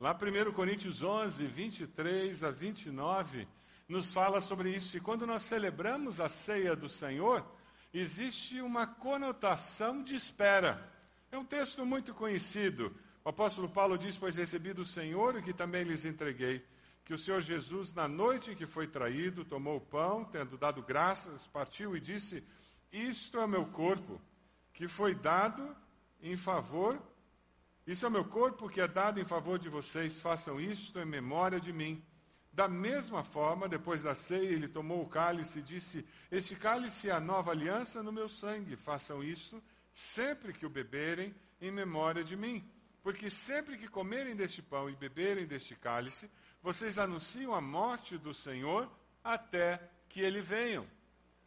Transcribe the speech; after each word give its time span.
Lá 0.00 0.14
1 0.16 0.52
Coríntios 0.52 1.02
11, 1.02 1.44
23 1.44 2.44
a 2.44 2.52
29, 2.52 3.48
nos 3.88 4.12
fala 4.12 4.40
sobre 4.40 4.70
isso. 4.70 4.96
E 4.96 5.00
quando 5.00 5.26
nós 5.26 5.42
celebramos 5.42 6.20
a 6.20 6.28
ceia 6.28 6.76
do 6.76 6.88
Senhor, 6.88 7.44
existe 7.92 8.60
uma 8.60 8.86
conotação 8.86 10.00
de 10.00 10.14
espera. 10.14 10.88
É 11.32 11.36
um 11.36 11.44
texto 11.44 11.84
muito 11.84 12.14
conhecido. 12.14 12.94
O 13.24 13.30
apóstolo 13.30 13.68
Paulo 13.68 13.98
diz: 13.98 14.16
Pois 14.16 14.36
recebi 14.36 14.72
do 14.72 14.84
Senhor 14.84 15.34
o 15.34 15.42
que 15.42 15.52
também 15.52 15.82
lhes 15.82 16.04
entreguei, 16.04 16.64
que 17.04 17.12
o 17.12 17.18
Senhor 17.18 17.40
Jesus, 17.40 17.92
na 17.92 18.06
noite 18.06 18.52
em 18.52 18.54
que 18.54 18.68
foi 18.68 18.86
traído, 18.86 19.44
tomou 19.44 19.78
o 19.78 19.80
pão, 19.80 20.24
tendo 20.24 20.56
dado 20.56 20.80
graças, 20.80 21.48
partiu 21.48 21.96
e 21.96 22.00
disse: 22.00 22.44
Isto 22.92 23.38
é 23.38 23.44
o 23.44 23.48
meu 23.48 23.66
corpo, 23.66 24.20
que 24.72 24.86
foi 24.86 25.12
dado 25.12 25.76
em 26.22 26.36
favor 26.36 27.02
isso 27.90 28.04
é 28.04 28.08
o 28.08 28.12
meu 28.12 28.24
corpo 28.26 28.68
que 28.68 28.82
é 28.82 28.86
dado 28.86 29.18
em 29.18 29.24
favor 29.24 29.58
de 29.58 29.70
vocês, 29.70 30.20
façam 30.20 30.60
isto 30.60 30.98
em 30.98 31.06
memória 31.06 31.58
de 31.58 31.72
mim. 31.72 32.04
Da 32.52 32.68
mesma 32.68 33.24
forma, 33.24 33.66
depois 33.66 34.02
da 34.02 34.14
ceia, 34.14 34.50
ele 34.50 34.68
tomou 34.68 35.02
o 35.02 35.08
cálice 35.08 35.60
e 35.60 35.62
disse: 35.62 36.06
Este 36.30 36.54
cálice 36.54 37.08
é 37.08 37.12
a 37.12 37.18
nova 37.18 37.50
aliança 37.50 38.02
no 38.02 38.12
meu 38.12 38.28
sangue, 38.28 38.76
façam 38.76 39.24
isso 39.24 39.62
sempre 39.94 40.52
que 40.52 40.66
o 40.66 40.70
beberem 40.70 41.34
em 41.62 41.70
memória 41.70 42.22
de 42.22 42.36
mim. 42.36 42.62
Porque 43.02 43.30
sempre 43.30 43.78
que 43.78 43.88
comerem 43.88 44.36
deste 44.36 44.60
pão 44.60 44.90
e 44.90 44.94
beberem 44.94 45.46
deste 45.46 45.74
cálice, 45.74 46.30
vocês 46.62 46.98
anunciam 46.98 47.54
a 47.54 47.60
morte 47.60 48.18
do 48.18 48.34
Senhor 48.34 48.86
até 49.24 49.80
que 50.10 50.20
ele 50.20 50.42
venha. 50.42 50.86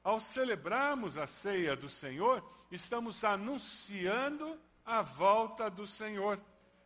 Ao 0.03 0.19
celebrarmos 0.19 1.19
a 1.19 1.27
ceia 1.27 1.75
do 1.75 1.87
Senhor, 1.87 2.43
estamos 2.71 3.23
anunciando 3.23 4.59
a 4.91 5.01
volta 5.01 5.69
do 5.69 5.87
Senhor. 5.87 6.39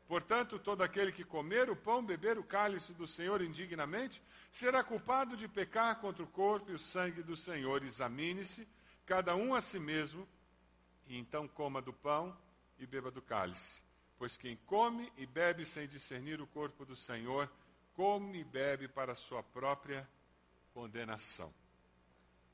Portanto, 0.08 0.60
todo 0.60 0.84
aquele 0.84 1.12
que 1.12 1.24
comer 1.24 1.72
o 1.72 1.76
pão, 1.76 2.06
beber 2.06 2.38
o 2.38 2.44
cálice 2.44 2.94
do 2.94 3.08
Senhor 3.08 3.42
indignamente, 3.42 4.22
será 4.52 4.84
culpado 4.84 5.36
de 5.36 5.48
pecar 5.48 6.00
contra 6.00 6.24
o 6.24 6.28
corpo 6.28 6.70
e 6.70 6.76
o 6.76 6.80
sangue 6.80 7.24
do 7.24 7.36
Senhor. 7.36 7.84
Examine-se, 7.84 8.68
cada 9.08 9.36
um 9.36 9.56
a 9.56 9.62
si 9.62 9.80
mesmo, 9.80 10.28
e 11.08 11.18
então 11.18 11.48
coma 11.48 11.82
do 11.82 11.92
pão 11.92 12.38
e 12.78 12.86
beba 12.86 13.10
do 13.10 13.24
cálice. 13.24 13.82
Pois 14.20 14.38
quem 14.38 14.56
come 14.68 15.12
e 15.18 15.26
bebe 15.26 15.66
sem 15.66 15.88
discernir 15.88 16.40
o 16.40 16.48
corpo 16.48 16.86
do 16.86 16.96
Senhor, 16.96 17.52
come 17.96 18.42
e 18.42 18.44
bebe 18.44 18.88
para 18.88 19.16
sua 19.16 19.42
própria 19.42 20.08
condenação. 20.72 21.52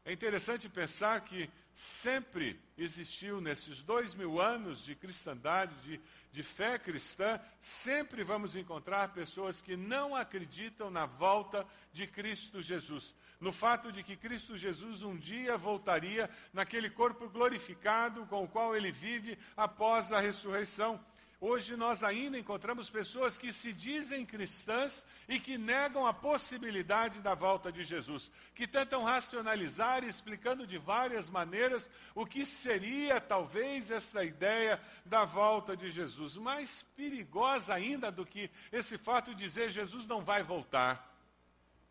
É 0.03 0.11
interessante 0.11 0.67
pensar 0.67 1.21
que 1.21 1.47
sempre 1.75 2.59
existiu, 2.75 3.39
nesses 3.39 3.83
dois 3.83 4.16
mil 4.16 4.41
anos 4.41 4.83
de 4.83 4.95
cristandade, 4.95 5.75
de, 5.83 6.02
de 6.31 6.44
fé 6.44 6.80
cristã, 6.80 7.39
sempre 7.59 8.23
vamos 8.23 8.55
encontrar 8.55 9.13
pessoas 9.13 9.61
que 9.61 9.77
não 9.77 10.16
acreditam 10.16 10.89
na 10.89 11.05
volta 11.05 11.67
de 11.94 12.07
Cristo 12.07 12.63
Jesus. 12.63 13.13
No 13.39 13.52
fato 13.52 13.91
de 13.91 14.03
que 14.03 14.16
Cristo 14.16 14.57
Jesus 14.57 15.03
um 15.03 15.16
dia 15.16 15.55
voltaria 15.55 16.29
naquele 16.52 16.89
corpo 16.89 17.29
glorificado 17.29 18.25
com 18.25 18.44
o 18.44 18.47
qual 18.47 18.75
ele 18.75 18.91
vive 18.91 19.38
após 19.55 20.11
a 20.11 20.19
ressurreição. 20.19 20.99
Hoje 21.44 21.75
nós 21.75 22.03
ainda 22.03 22.38
encontramos 22.38 22.88
pessoas 22.88 23.36
que 23.36 23.52
se 23.52 23.73
dizem 23.73 24.23
cristãs 24.23 25.03
e 25.28 25.39
que 25.39 25.58
negam 25.58 26.06
a 26.06 26.14
possibilidade 26.14 27.20
da 27.20 27.34
volta 27.34 27.72
de 27.72 27.81
Jesus, 27.81 28.31
que 28.53 28.67
tentam 28.67 29.02
racionalizar, 29.02 30.03
explicando 30.03 30.67
de 30.67 30.78
várias 30.78 31.31
maneiras 31.31 31.89
o 32.14 32.28
que 32.28 32.45
seria 32.45 33.19
talvez 33.19 33.89
essa 33.89 34.23
ideia 34.23 34.80
da 35.03 35.25
volta 35.25 35.75
de 35.75 35.89
Jesus. 35.89 36.38
Mais 36.38 36.84
perigosa 36.95 37.73
ainda 37.73 38.12
do 38.12 38.23
que 38.23 38.52
esse 38.72 38.95
fato 39.00 39.34
de 39.34 39.44
dizer 39.44 39.72
Jesus 39.72 40.06
não 40.06 40.22
vai 40.22 40.44
voltar. 40.44 41.12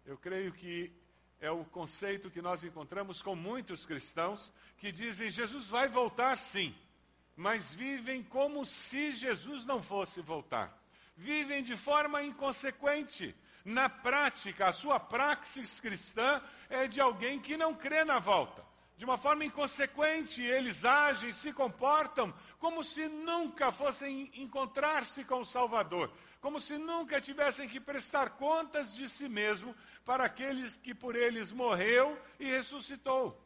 Eu 0.06 0.17
creio 0.17 0.53
que 0.53 0.93
é 1.41 1.51
o 1.51 1.65
conceito 1.65 2.31
que 2.31 2.41
nós 2.41 2.62
encontramos 2.62 3.21
com 3.21 3.34
muitos 3.34 3.84
cristãos 3.84 4.53
que 4.78 4.93
dizem 4.93 5.28
Jesus 5.28 5.66
vai 5.66 5.89
voltar 5.89 6.39
sim 6.39 6.72
mas 7.41 7.73
vivem 7.73 8.23
como 8.23 8.67
se 8.67 9.12
Jesus 9.12 9.65
não 9.65 9.83
fosse 9.83 10.21
voltar. 10.21 10.78
Vivem 11.17 11.62
de 11.62 11.75
forma 11.75 12.23
inconsequente. 12.23 13.34
Na 13.65 13.89
prática, 13.89 14.67
a 14.67 14.75
sua 14.75 15.01
praxis 15.01 15.81
cristã 15.81 16.43
é 16.69 16.87
de 16.87 17.01
alguém 17.01 17.41
que 17.41 17.56
não 17.56 17.75
crê 17.75 18.05
na 18.05 18.19
volta. 18.19 18.62
De 18.95 19.06
uma 19.06 19.17
forma 19.17 19.43
inconsequente, 19.43 20.43
eles 20.43 20.84
agem, 20.84 21.33
se 21.33 21.51
comportam 21.51 22.31
como 22.59 22.84
se 22.84 23.09
nunca 23.09 23.72
fossem 23.72 24.31
encontrar-se 24.34 25.25
com 25.25 25.41
o 25.41 25.47
Salvador, 25.47 26.12
como 26.43 26.61
se 26.61 26.77
nunca 26.77 27.22
tivessem 27.22 27.67
que 27.67 27.81
prestar 27.81 28.37
contas 28.37 28.95
de 28.95 29.09
si 29.09 29.31
mesmo 29.31 29.75
para 30.05 30.25
aqueles 30.25 30.77
que 30.77 30.95
por 30.95 31.17
eles 31.17 31.51
morreu 31.51 32.21
e 32.39 32.45
ressuscitou. 32.45 33.43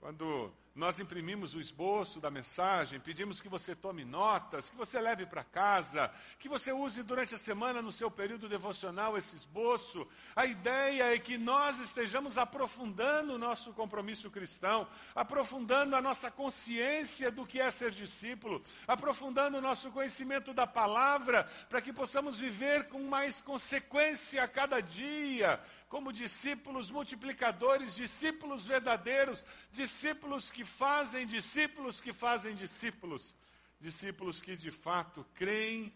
Quando 0.00 0.50
nós 0.78 1.00
imprimimos 1.00 1.54
o 1.54 1.60
esboço 1.60 2.20
da 2.20 2.30
mensagem, 2.30 3.00
pedimos 3.00 3.40
que 3.40 3.48
você 3.48 3.74
tome 3.74 4.04
notas, 4.04 4.70
que 4.70 4.76
você 4.76 5.00
leve 5.00 5.26
para 5.26 5.42
casa, 5.42 6.08
que 6.38 6.48
você 6.48 6.72
use 6.72 7.02
durante 7.02 7.34
a 7.34 7.38
semana 7.38 7.82
no 7.82 7.90
seu 7.90 8.08
período 8.08 8.48
devocional 8.48 9.18
esse 9.18 9.34
esboço. 9.34 10.06
A 10.36 10.46
ideia 10.46 11.12
é 11.12 11.18
que 11.18 11.36
nós 11.36 11.80
estejamos 11.80 12.38
aprofundando 12.38 13.34
o 13.34 13.38
nosso 13.38 13.72
compromisso 13.72 14.30
cristão, 14.30 14.86
aprofundando 15.16 15.96
a 15.96 16.00
nossa 16.00 16.30
consciência 16.30 17.28
do 17.28 17.44
que 17.44 17.60
é 17.60 17.72
ser 17.72 17.90
discípulo, 17.90 18.62
aprofundando 18.86 19.58
o 19.58 19.60
nosso 19.60 19.90
conhecimento 19.90 20.54
da 20.54 20.66
palavra, 20.66 21.50
para 21.68 21.82
que 21.82 21.92
possamos 21.92 22.38
viver 22.38 22.84
com 22.84 23.02
mais 23.02 23.42
consequência 23.42 24.44
a 24.44 24.46
cada 24.46 24.80
dia, 24.80 25.60
como 25.88 26.12
discípulos 26.12 26.90
multiplicadores, 26.90 27.94
discípulos 27.94 28.66
verdadeiros, 28.66 29.44
discípulos 29.70 30.50
que 30.50 30.64
fazem 30.64 31.26
discípulos 31.26 32.00
que 32.00 32.12
fazem 32.12 32.54
discípulos, 32.54 33.34
discípulos 33.80 34.40
que 34.40 34.56
de 34.56 34.70
fato 34.70 35.26
creem 35.34 35.92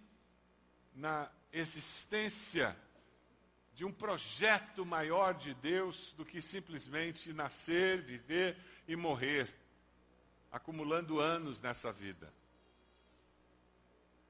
na 0.95 1.31
existência 1.53 2.77
de 3.75 3.85
um 3.85 3.93
projeto 3.93 4.85
maior 4.85 5.35
de 5.35 5.55
Deus 5.55 6.13
do 6.17 6.25
que 6.25 6.41
simplesmente 6.41 7.33
nascer, 7.33 8.03
viver 8.03 8.57
e 8.89 8.97
morrer, 8.97 9.55
acumulando 10.51 11.21
anos 11.21 11.61
nessa 11.61 11.93
vida. 11.93 12.33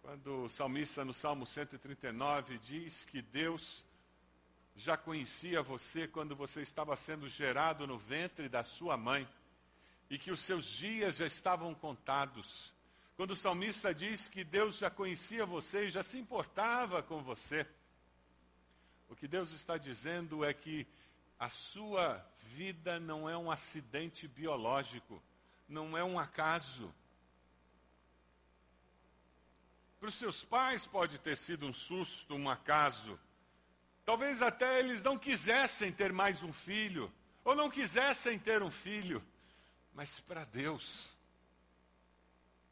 Quando 0.00 0.44
o 0.44 0.48
salmista 0.48 1.04
no 1.04 1.14
Salmo 1.14 1.46
139 1.46 2.58
diz 2.58 3.04
que 3.04 3.22
Deus 3.22 3.84
já 4.74 4.96
conhecia 4.96 5.62
você 5.62 6.08
quando 6.08 6.34
você 6.34 6.62
estava 6.62 6.96
sendo 6.96 7.28
gerado 7.28 7.86
no 7.86 7.98
ventre 7.98 8.48
da 8.48 8.64
sua 8.64 8.96
mãe 8.96 9.28
e 10.08 10.18
que 10.18 10.30
os 10.30 10.40
seus 10.40 10.64
dias 10.66 11.16
já 11.16 11.26
estavam 11.26 11.74
contados. 11.74 12.72
Quando 13.16 13.32
o 13.32 13.36
salmista 13.36 13.94
diz 13.94 14.28
que 14.28 14.42
Deus 14.42 14.78
já 14.78 14.90
conhecia 14.90 15.44
você 15.44 15.86
e 15.86 15.90
já 15.90 16.02
se 16.02 16.18
importava 16.18 17.02
com 17.02 17.22
você, 17.22 17.66
o 19.08 19.14
que 19.14 19.28
Deus 19.28 19.52
está 19.52 19.76
dizendo 19.76 20.44
é 20.44 20.54
que 20.54 20.86
a 21.38 21.48
sua 21.48 22.24
vida 22.38 22.98
não 22.98 23.28
é 23.28 23.36
um 23.36 23.50
acidente 23.50 24.26
biológico, 24.26 25.22
não 25.68 25.96
é 25.96 26.02
um 26.02 26.18
acaso. 26.18 26.92
Para 30.00 30.08
os 30.08 30.14
seus 30.14 30.44
pais 30.44 30.86
pode 30.86 31.18
ter 31.18 31.36
sido 31.36 31.66
um 31.66 31.72
susto, 31.72 32.34
um 32.34 32.48
acaso. 32.48 33.18
Talvez 34.04 34.42
até 34.42 34.80
eles 34.80 35.02
não 35.02 35.18
quisessem 35.18 35.92
ter 35.92 36.12
mais 36.12 36.42
um 36.42 36.52
filho, 36.52 37.12
ou 37.44 37.54
não 37.54 37.70
quisessem 37.70 38.38
ter 38.38 38.62
um 38.62 38.70
filho, 38.70 39.24
mas 39.94 40.18
para 40.20 40.44
Deus, 40.44 41.16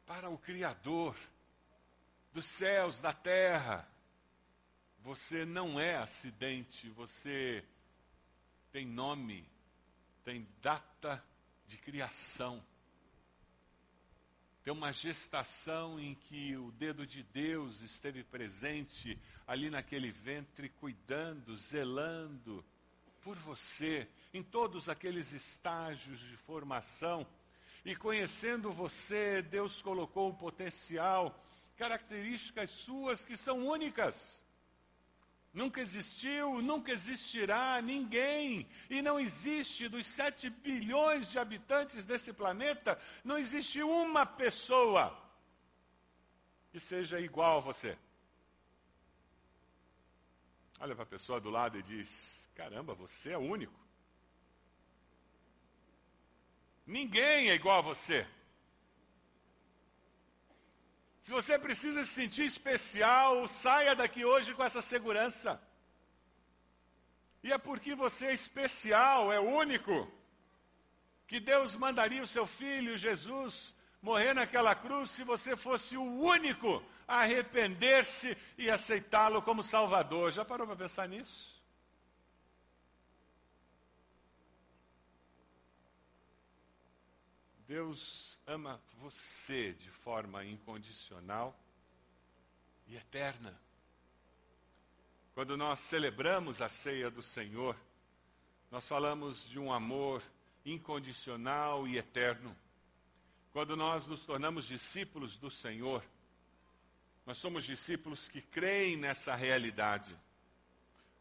para 0.05 0.29
o 0.29 0.37
Criador 0.37 1.15
dos 2.33 2.45
céus, 2.45 2.99
da 2.99 3.13
terra, 3.13 3.87
você 4.99 5.45
não 5.45 5.79
é 5.79 5.95
acidente, 5.95 6.89
você 6.89 7.63
tem 8.71 8.85
nome, 8.85 9.45
tem 10.23 10.47
data 10.61 11.23
de 11.67 11.77
criação. 11.77 12.63
Tem 14.63 14.71
uma 14.71 14.93
gestação 14.93 15.99
em 15.99 16.13
que 16.13 16.55
o 16.55 16.71
dedo 16.71 17.05
de 17.05 17.23
Deus 17.23 17.81
esteve 17.81 18.23
presente 18.23 19.17
ali 19.47 19.71
naquele 19.71 20.11
ventre, 20.11 20.69
cuidando, 20.69 21.57
zelando 21.57 22.63
por 23.21 23.35
você, 23.37 24.07
em 24.31 24.43
todos 24.43 24.87
aqueles 24.87 25.31
estágios 25.31 26.19
de 26.19 26.37
formação. 26.37 27.25
E 27.83 27.95
conhecendo 27.95 28.71
você, 28.71 29.41
Deus 29.41 29.81
colocou 29.81 30.29
um 30.29 30.35
potencial, 30.35 31.43
características 31.75 32.69
suas 32.69 33.23
que 33.23 33.35
são 33.35 33.65
únicas. 33.65 34.40
Nunca 35.53 35.81
existiu, 35.81 36.61
nunca 36.61 36.91
existirá 36.93 37.81
ninguém, 37.81 38.69
e 38.89 39.01
não 39.01 39.19
existe 39.19 39.89
dos 39.89 40.07
sete 40.07 40.49
bilhões 40.49 41.29
de 41.29 41.37
habitantes 41.37 42.05
desse 42.05 42.31
planeta, 42.31 42.97
não 43.23 43.37
existe 43.37 43.83
uma 43.83 44.25
pessoa 44.25 45.17
que 46.71 46.79
seja 46.79 47.19
igual 47.19 47.57
a 47.57 47.61
você. 47.61 47.97
Olha 50.79 50.95
para 50.95 51.03
a 51.03 51.07
pessoa 51.07 51.39
do 51.41 51.49
lado 51.49 51.77
e 51.77 51.83
diz: 51.83 52.49
Caramba, 52.55 52.95
você 52.95 53.31
é 53.31 53.37
único. 53.37 53.79
Ninguém 56.87 57.49
é 57.49 57.55
igual 57.55 57.79
a 57.79 57.81
você. 57.81 58.25
Se 61.21 61.31
você 61.31 61.57
precisa 61.59 62.03
se 62.03 62.09
sentir 62.09 62.45
especial, 62.45 63.47
saia 63.47 63.95
daqui 63.95 64.25
hoje 64.25 64.53
com 64.55 64.63
essa 64.63 64.81
segurança. 64.81 65.61
E 67.43 67.51
é 67.51 67.57
porque 67.57 67.93
você 67.93 68.27
é 68.27 68.33
especial, 68.33 69.31
é 69.31 69.39
único, 69.39 70.11
que 71.27 71.39
Deus 71.39 71.75
mandaria 71.75 72.23
o 72.23 72.27
seu 72.27 72.45
filho 72.45 72.97
Jesus 72.97 73.75
morrer 74.01 74.33
naquela 74.33 74.73
cruz 74.73 75.11
se 75.11 75.23
você 75.23 75.55
fosse 75.55 75.95
o 75.95 76.03
único 76.03 76.83
a 77.07 77.21
arrepender-se 77.21 78.35
e 78.57 78.69
aceitá-lo 78.69 79.41
como 79.41 79.61
Salvador. 79.61 80.31
Já 80.31 80.43
parou 80.43 80.65
para 80.65 80.75
pensar 80.75 81.07
nisso? 81.07 81.60
Deus 87.71 88.37
ama 88.45 88.81
você 88.99 89.71
de 89.71 89.89
forma 89.89 90.43
incondicional 90.43 91.57
e 92.85 92.97
eterna. 92.97 93.57
Quando 95.33 95.55
nós 95.55 95.79
celebramos 95.79 96.61
a 96.61 96.67
ceia 96.67 97.09
do 97.09 97.23
Senhor, 97.23 97.73
nós 98.69 98.85
falamos 98.85 99.47
de 99.47 99.57
um 99.57 99.71
amor 99.71 100.21
incondicional 100.65 101.87
e 101.87 101.97
eterno. 101.97 102.53
Quando 103.53 103.77
nós 103.77 104.05
nos 104.05 104.25
tornamos 104.25 104.67
discípulos 104.67 105.37
do 105.37 105.49
Senhor, 105.49 106.03
nós 107.25 107.37
somos 107.37 107.63
discípulos 107.63 108.27
que 108.27 108.41
creem 108.41 108.97
nessa 108.97 109.33
realidade. 109.33 110.13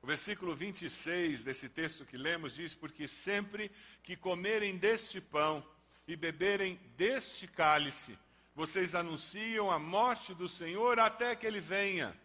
O 0.03 0.07
versículo 0.09 0.57
26 0.57 1.45
desse 1.45 1.69
texto 1.69 2.05
que 2.05 2.17
lemos 2.17 2.57
diz: 2.57 2.75
Porque 2.75 3.07
sempre 3.07 3.71
que 4.03 4.17
comerem 4.17 4.77
deste 4.77 5.21
pão 5.21 5.65
e 6.13 6.17
beberem 6.17 6.75
deste 6.97 7.47
cálice, 7.47 8.19
vocês 8.55 8.97
anunciam 8.97 9.71
a 9.71 9.79
morte 9.79 10.35
do 10.35 10.49
Senhor 10.49 10.99
até 10.99 11.37
que 11.37 11.47
ele 11.47 11.61
venha. 11.61 12.19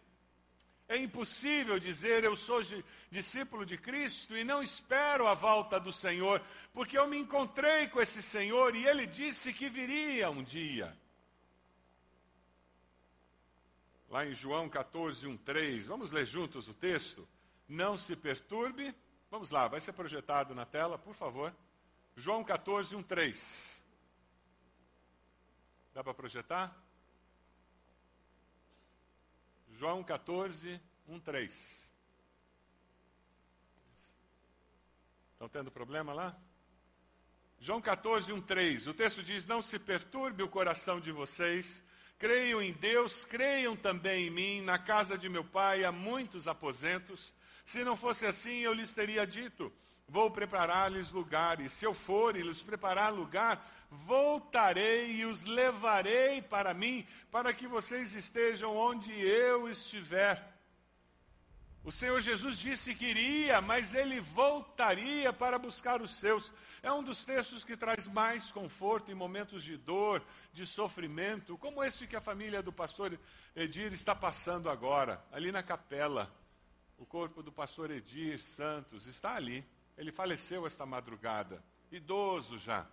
É 0.88 0.96
impossível 0.96 1.78
dizer 1.78 2.24
eu 2.24 2.34
sou 2.36 2.62
discípulo 3.10 3.64
de 3.64 3.78
Cristo 3.78 4.36
e 4.36 4.42
não 4.42 4.62
espero 4.62 5.26
a 5.26 5.34
volta 5.34 5.78
do 5.78 5.92
Senhor, 5.92 6.42
porque 6.72 6.98
eu 6.98 7.06
me 7.06 7.16
encontrei 7.16 7.88
com 7.88 8.00
esse 8.00 8.22
Senhor 8.22 8.74
e 8.74 8.86
ele 8.86 9.06
disse 9.06 9.52
que 9.52 9.68
viria 9.68 10.30
um 10.30 10.42
dia. 10.42 10.96
Lá 14.08 14.26
em 14.26 14.34
João 14.34 14.68
14, 14.68 15.26
1, 15.26 15.36
3, 15.38 15.86
vamos 15.86 16.10
ler 16.10 16.26
juntos 16.26 16.68
o 16.68 16.74
texto? 16.74 17.28
Não 17.68 17.98
se 17.98 18.14
perturbe. 18.16 18.94
Vamos 19.30 19.50
lá, 19.50 19.66
vai 19.66 19.80
ser 19.80 19.92
projetado 19.92 20.54
na 20.54 20.64
tela, 20.64 20.96
por 20.96 21.14
favor. 21.14 21.52
João 22.16 22.42
14, 22.42 22.96
1, 22.96 23.02
3. 23.02 23.82
Dá 25.92 26.02
para 26.02 26.14
projetar? 26.14 26.74
João 29.72 30.02
14, 30.02 30.80
1, 31.06 31.20
3. 31.20 31.86
Estão 35.34 35.48
tendo 35.50 35.70
problema 35.70 36.14
lá? 36.14 36.34
João 37.60 37.82
14, 37.82 38.32
1, 38.32 38.40
3. 38.40 38.86
O 38.86 38.94
texto 38.94 39.22
diz: 39.22 39.46
Não 39.46 39.62
se 39.62 39.78
perturbe 39.78 40.42
o 40.42 40.48
coração 40.48 40.98
de 40.98 41.12
vocês. 41.12 41.82
Creiam 42.18 42.62
em 42.62 42.72
Deus, 42.72 43.26
creiam 43.26 43.76
também 43.76 44.28
em 44.28 44.30
mim. 44.30 44.62
Na 44.62 44.78
casa 44.78 45.18
de 45.18 45.28
meu 45.28 45.44
pai 45.44 45.84
há 45.84 45.92
muitos 45.92 46.48
aposentos. 46.48 47.34
Se 47.66 47.84
não 47.84 47.94
fosse 47.94 48.24
assim, 48.24 48.60
eu 48.60 48.72
lhes 48.72 48.94
teria 48.94 49.26
dito: 49.26 49.70
Vou 50.08 50.30
preparar-lhes 50.30 51.10
lugares. 51.10 51.72
Se 51.72 51.84
eu 51.84 51.92
for 51.92 52.36
e 52.36 52.42
lhes 52.42 52.62
preparar 52.62 53.12
lugar, 53.12 53.66
voltarei 53.90 55.16
e 55.16 55.24
os 55.24 55.44
levarei 55.44 56.40
para 56.42 56.72
mim, 56.72 57.06
para 57.30 57.52
que 57.52 57.66
vocês 57.66 58.14
estejam 58.14 58.76
onde 58.76 59.12
eu 59.12 59.68
estiver. 59.68 60.54
O 61.86 61.92
Senhor 61.92 62.20
Jesus 62.20 62.58
disse 62.58 62.94
que 62.94 63.06
iria, 63.06 63.60
mas 63.60 63.94
ele 63.94 64.18
voltaria 64.18 65.32
para 65.32 65.56
buscar 65.56 66.02
os 66.02 66.16
seus. 66.16 66.52
É 66.82 66.92
um 66.92 67.02
dos 67.02 67.24
textos 67.24 67.62
que 67.62 67.76
traz 67.76 68.08
mais 68.08 68.50
conforto 68.50 69.10
em 69.10 69.14
momentos 69.14 69.62
de 69.62 69.76
dor, 69.76 70.20
de 70.52 70.66
sofrimento, 70.66 71.56
como 71.58 71.84
esse 71.84 72.08
que 72.08 72.16
a 72.16 72.20
família 72.20 72.60
do 72.60 72.72
pastor 72.72 73.16
Edir 73.54 73.92
está 73.92 74.16
passando 74.16 74.68
agora, 74.68 75.24
ali 75.30 75.52
na 75.52 75.62
capela. 75.62 76.28
O 76.98 77.06
corpo 77.06 77.40
do 77.40 77.52
pastor 77.52 77.90
Edir 77.92 78.40
Santos 78.40 79.06
está 79.06 79.36
ali. 79.36 79.64
Ele 79.96 80.12
faleceu 80.12 80.66
esta 80.66 80.84
madrugada, 80.84 81.62
idoso 81.90 82.58
já. 82.58 82.86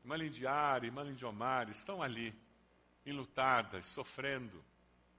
Irmã 0.00 0.16
Lindiara, 0.16 0.86
irmã 0.86 1.02
Lindiomar 1.02 1.68
estão 1.68 2.02
ali, 2.02 2.34
enlutadas, 3.04 3.84
sofrendo. 3.86 4.64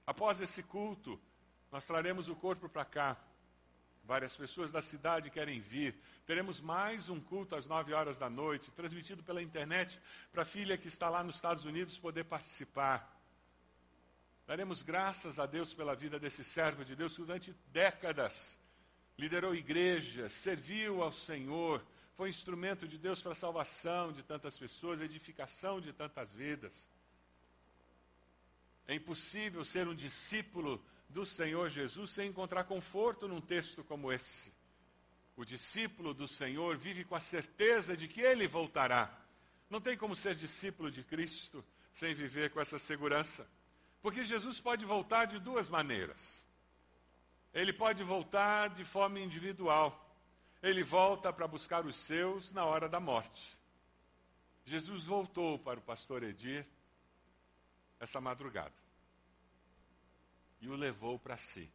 Após 0.06 0.40
esse 0.40 0.62
culto, 0.62 1.20
nós 1.70 1.86
traremos 1.86 2.28
o 2.28 2.34
corpo 2.34 2.68
para 2.68 2.84
cá. 2.84 3.16
Várias 4.02 4.36
pessoas 4.36 4.72
da 4.72 4.82
cidade 4.82 5.30
querem 5.30 5.60
vir. 5.60 5.94
Teremos 6.26 6.60
mais 6.60 7.08
um 7.08 7.20
culto 7.20 7.54
às 7.54 7.66
nove 7.66 7.92
horas 7.92 8.18
da 8.18 8.28
noite, 8.28 8.70
transmitido 8.72 9.22
pela 9.22 9.40
internet, 9.40 10.00
para 10.32 10.42
a 10.42 10.44
filha 10.44 10.76
que 10.76 10.88
está 10.88 11.08
lá 11.08 11.22
nos 11.22 11.36
Estados 11.36 11.64
Unidos 11.64 11.96
poder 11.96 12.24
participar. 12.24 13.16
Daremos 14.48 14.82
graças 14.82 15.38
a 15.38 15.46
Deus 15.46 15.72
pela 15.72 15.94
vida 15.94 16.18
desse 16.18 16.42
servo 16.42 16.84
de 16.84 16.96
Deus 16.96 17.14
que 17.14 17.22
durante 17.22 17.54
décadas 17.68 18.58
liderou 19.20 19.54
igrejas, 19.54 20.32
serviu 20.32 21.02
ao 21.02 21.12
Senhor, 21.12 21.84
foi 22.14 22.30
instrumento 22.30 22.88
de 22.88 22.96
Deus 22.96 23.20
para 23.20 23.32
a 23.32 23.34
salvação 23.34 24.12
de 24.12 24.22
tantas 24.22 24.56
pessoas, 24.56 25.02
edificação 25.02 25.78
de 25.78 25.92
tantas 25.92 26.32
vidas. 26.32 26.88
É 28.88 28.94
impossível 28.94 29.62
ser 29.62 29.86
um 29.86 29.94
discípulo 29.94 30.82
do 31.06 31.26
Senhor 31.26 31.68
Jesus 31.68 32.10
sem 32.12 32.30
encontrar 32.30 32.64
conforto 32.64 33.28
num 33.28 33.42
texto 33.42 33.84
como 33.84 34.10
esse. 34.10 34.50
O 35.36 35.44
discípulo 35.44 36.14
do 36.14 36.26
Senhor 36.26 36.78
vive 36.78 37.04
com 37.04 37.14
a 37.14 37.20
certeza 37.20 37.94
de 37.94 38.08
que 38.08 38.22
ele 38.22 38.48
voltará. 38.48 39.14
Não 39.68 39.82
tem 39.82 39.98
como 39.98 40.16
ser 40.16 40.34
discípulo 40.34 40.90
de 40.90 41.04
Cristo 41.04 41.62
sem 41.92 42.14
viver 42.14 42.50
com 42.50 42.60
essa 42.60 42.78
segurança. 42.78 43.46
Porque 44.00 44.24
Jesus 44.24 44.58
pode 44.58 44.86
voltar 44.86 45.26
de 45.26 45.38
duas 45.38 45.68
maneiras. 45.68 46.49
Ele 47.52 47.72
pode 47.72 48.02
voltar 48.02 48.70
de 48.70 48.84
forma 48.84 49.18
individual. 49.18 50.06
Ele 50.62 50.82
volta 50.82 51.32
para 51.32 51.48
buscar 51.48 51.84
os 51.84 51.96
seus 51.96 52.52
na 52.52 52.64
hora 52.64 52.88
da 52.88 53.00
morte. 53.00 53.58
Jesus 54.64 55.04
voltou 55.04 55.58
para 55.58 55.78
o 55.78 55.82
pastor 55.82 56.22
Edir 56.22 56.66
essa 57.98 58.20
madrugada 58.20 58.74
e 60.60 60.68
o 60.68 60.76
levou 60.76 61.18
para 61.18 61.36
si. 61.36 61.68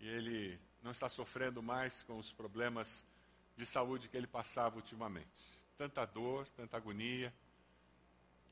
E 0.00 0.08
ele 0.08 0.58
não 0.82 0.92
está 0.92 1.08
sofrendo 1.08 1.62
mais 1.62 2.02
com 2.02 2.18
os 2.18 2.30
problemas 2.32 3.04
de 3.56 3.64
saúde 3.64 4.08
que 4.08 4.16
ele 4.16 4.26
passava 4.26 4.76
ultimamente. 4.76 5.28
Tanta 5.78 6.04
dor, 6.04 6.46
tanta 6.50 6.76
agonia, 6.76 7.32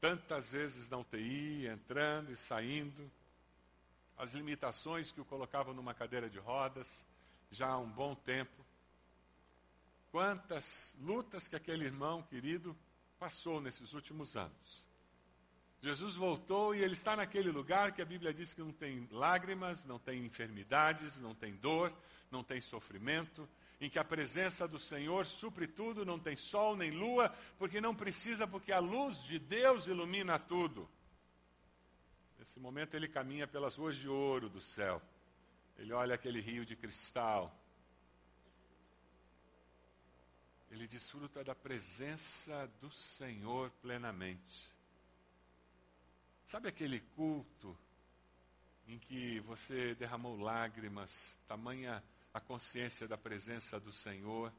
tantas 0.01 0.53
vezes 0.53 0.89
na 0.89 0.99
UTI, 0.99 1.67
entrando 1.67 2.33
e 2.33 2.37
saindo 2.37 3.11
as 4.17 4.33
limitações 4.33 5.11
que 5.11 5.21
o 5.21 5.25
colocavam 5.25 5.75
numa 5.75 5.95
cadeira 5.95 6.29
de 6.29 6.39
rodas 6.39 7.07
já 7.51 7.69
há 7.69 7.79
um 7.79 7.91
bom 7.91 8.15
tempo. 8.15 8.65
Quantas 10.11 10.97
lutas 11.01 11.49
que 11.49 11.57
aquele 11.57 11.85
irmão 11.85 12.23
querido 12.23 12.77
passou 13.19 13.61
nesses 13.61 13.93
últimos 13.93 14.37
anos. 14.37 14.91
Jesus 15.81 16.15
voltou 16.15 16.75
e 16.75 16.83
ele 16.83 16.95
está 16.95 17.17
naquele 17.17 17.51
lugar 17.51 17.93
que 17.93 18.03
a 18.03 18.05
Bíblia 18.05 18.33
diz 18.33 18.55
que 18.55 18.61
não 18.61 18.71
tem 18.71 19.09
lágrimas, 19.11 19.85
não 19.85 19.99
tem 19.99 20.25
enfermidades, 20.25 21.19
não 21.19 21.35
tem 21.35 21.55
dor, 21.57 21.93
não 22.31 22.43
tem 22.43 22.61
sofrimento, 22.61 23.49
em 23.81 23.91
que 23.91 23.99
a 23.99 24.05
presença 24.05 24.69
do 24.69 24.79
Senhor 24.79 25.27
supre 25.27 25.67
tudo, 25.67 26.05
não 26.05 26.19
tem 26.19 26.37
sol 26.37 26.77
nem 26.77 26.91
lua, 26.91 27.35
porque 27.59 27.81
não 27.81 27.95
precisa, 27.95 28.47
porque 28.47 28.71
a 28.71 28.79
luz 28.79 29.23
de 29.25 29.39
Deus 29.41 29.87
ilumina 29.87 30.39
tudo. 30.39 30.89
Nesse 32.43 32.59
momento 32.59 32.97
ele 32.97 33.07
caminha 33.07 33.47
pelas 33.47 33.77
ruas 33.77 33.97
de 33.97 34.09
ouro 34.09 34.49
do 34.49 34.61
céu. 34.61 35.01
Ele 35.79 35.93
olha 35.93 36.17
aquele 36.17 36.41
rio 36.41 36.67
de 36.67 36.75
cristal. 36.75 37.57
Ele 40.69 40.89
desfruta 40.89 41.45
da 41.45 41.55
presença 41.55 42.69
do 42.81 42.91
Senhor 42.91 43.71
plenamente. 43.81 44.75
Sabe 46.45 46.69
aquele 46.69 46.99
culto 47.15 47.79
em 48.89 48.99
que 48.99 49.39
você 49.39 49.95
derramou 49.95 50.37
lágrimas, 50.37 51.39
tamanha 51.47 52.03
a 52.35 52.41
consciência 52.41 53.07
da 53.07 53.17
presença 53.17 53.79
do 53.79 53.93
Senhor? 53.93 54.53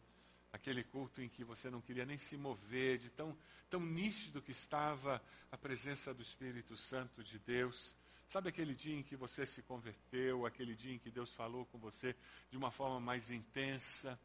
Aquele 0.53 0.83
culto 0.83 1.19
em 1.19 1.27
que 1.27 1.43
você 1.43 1.69
não 1.72 1.81
queria 1.81 2.05
nem 2.05 2.17
se 2.17 2.38
mover, 2.38 3.00
de 3.00 3.10
tão, 3.10 3.36
tão 3.72 3.79
nítido 3.79 4.39
que 4.39 4.51
estava 4.51 5.19
a 5.51 5.57
presença 5.57 6.13
do 6.13 6.22
Espírito 6.22 6.77
Santo 6.77 7.24
de 7.24 7.39
Deus. 7.39 7.95
Sabe 8.27 8.50
aquele 8.50 8.75
dia 8.75 8.95
em 8.95 9.01
que 9.01 9.15
você 9.15 9.48
se 9.48 9.63
converteu, 9.63 10.45
aquele 10.45 10.75
dia 10.75 10.93
em 10.93 11.00
que 11.00 11.10
Deus 11.10 11.33
falou 11.33 11.65
com 11.65 11.79
você 11.79 12.15
de 12.51 12.57
uma 12.57 12.69
forma 12.69 13.00
mais 13.00 13.31
intensa? 13.31 14.17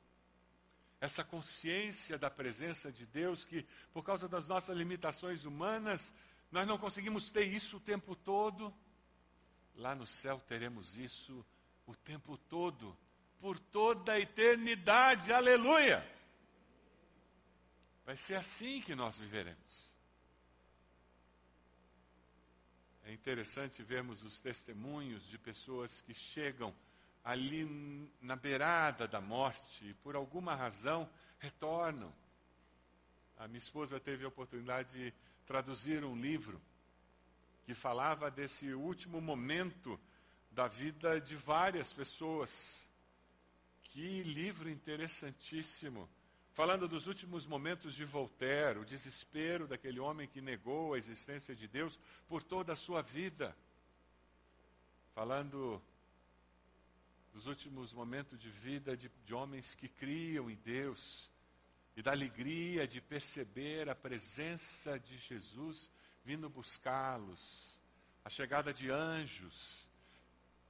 Essa 1.00 1.24
consciência 1.24 2.18
da 2.18 2.30
presença 2.30 2.92
de 2.92 3.06
Deus, 3.06 3.46
que 3.46 3.66
por 3.92 4.02
causa 4.02 4.28
das 4.28 4.46
nossas 4.46 4.76
limitações 4.76 5.44
humanas, 5.44 6.12
nós 6.52 6.66
não 6.66 6.76
conseguimos 6.76 7.30
ter 7.30 7.44
isso 7.44 7.78
o 7.78 7.80
tempo 7.80 8.14
todo. 8.14 8.72
Lá 9.74 9.94
no 9.94 10.06
céu 10.06 10.42
teremos 10.46 10.98
isso 10.98 11.44
o 11.86 11.96
tempo 11.96 12.36
todo, 12.36 12.94
por 13.40 13.58
toda 13.58 14.12
a 14.12 14.20
eternidade. 14.20 15.32
Aleluia! 15.32 16.17
Vai 18.08 18.16
ser 18.16 18.36
assim 18.36 18.80
que 18.80 18.94
nós 18.94 19.18
viveremos. 19.18 19.94
É 23.04 23.12
interessante 23.12 23.82
vermos 23.82 24.22
os 24.22 24.40
testemunhos 24.40 25.28
de 25.28 25.36
pessoas 25.36 26.00
que 26.00 26.14
chegam 26.14 26.74
ali 27.22 27.66
na 28.22 28.34
beirada 28.34 29.06
da 29.06 29.20
morte 29.20 29.90
e 29.90 29.92
por 29.92 30.16
alguma 30.16 30.54
razão 30.54 31.06
retornam. 31.38 32.10
A 33.36 33.46
minha 33.46 33.58
esposa 33.58 34.00
teve 34.00 34.24
a 34.24 34.28
oportunidade 34.28 34.94
de 34.94 35.14
traduzir 35.44 36.02
um 36.02 36.18
livro 36.18 36.58
que 37.66 37.74
falava 37.74 38.30
desse 38.30 38.72
último 38.72 39.20
momento 39.20 40.00
da 40.50 40.66
vida 40.66 41.20
de 41.20 41.36
várias 41.36 41.92
pessoas. 41.92 42.88
Que 43.82 44.22
livro 44.22 44.70
interessantíssimo 44.70 46.08
falando 46.58 46.88
dos 46.88 47.06
últimos 47.06 47.46
momentos 47.46 47.94
de 47.94 48.04
Voltaire, 48.04 48.80
o 48.80 48.84
desespero 48.84 49.68
daquele 49.68 50.00
homem 50.00 50.26
que 50.26 50.40
negou 50.40 50.92
a 50.92 50.98
existência 50.98 51.54
de 51.54 51.68
Deus 51.68 51.96
por 52.26 52.42
toda 52.42 52.72
a 52.72 52.76
sua 52.76 53.00
vida. 53.00 53.56
Falando 55.14 55.80
dos 57.32 57.46
últimos 57.46 57.92
momentos 57.92 58.36
de 58.40 58.50
vida 58.50 58.96
de, 58.96 59.08
de 59.24 59.32
homens 59.32 59.76
que 59.76 59.88
criam 59.88 60.50
em 60.50 60.56
Deus 60.56 61.30
e 61.96 62.02
da 62.02 62.10
alegria 62.10 62.88
de 62.88 63.00
perceber 63.00 63.88
a 63.88 63.94
presença 63.94 64.98
de 64.98 65.16
Jesus 65.16 65.88
vindo 66.24 66.50
buscá-los, 66.50 67.80
a 68.24 68.28
chegada 68.28 68.74
de 68.74 68.90
anjos, 68.90 69.88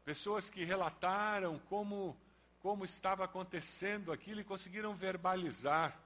pessoas 0.04 0.50
que 0.50 0.64
relataram 0.64 1.58
como 1.60 2.14
como 2.60 2.84
estava 2.84 3.24
acontecendo 3.24 4.12
aquilo 4.12 4.40
e 4.40 4.44
conseguiram 4.44 4.94
verbalizar. 4.94 5.98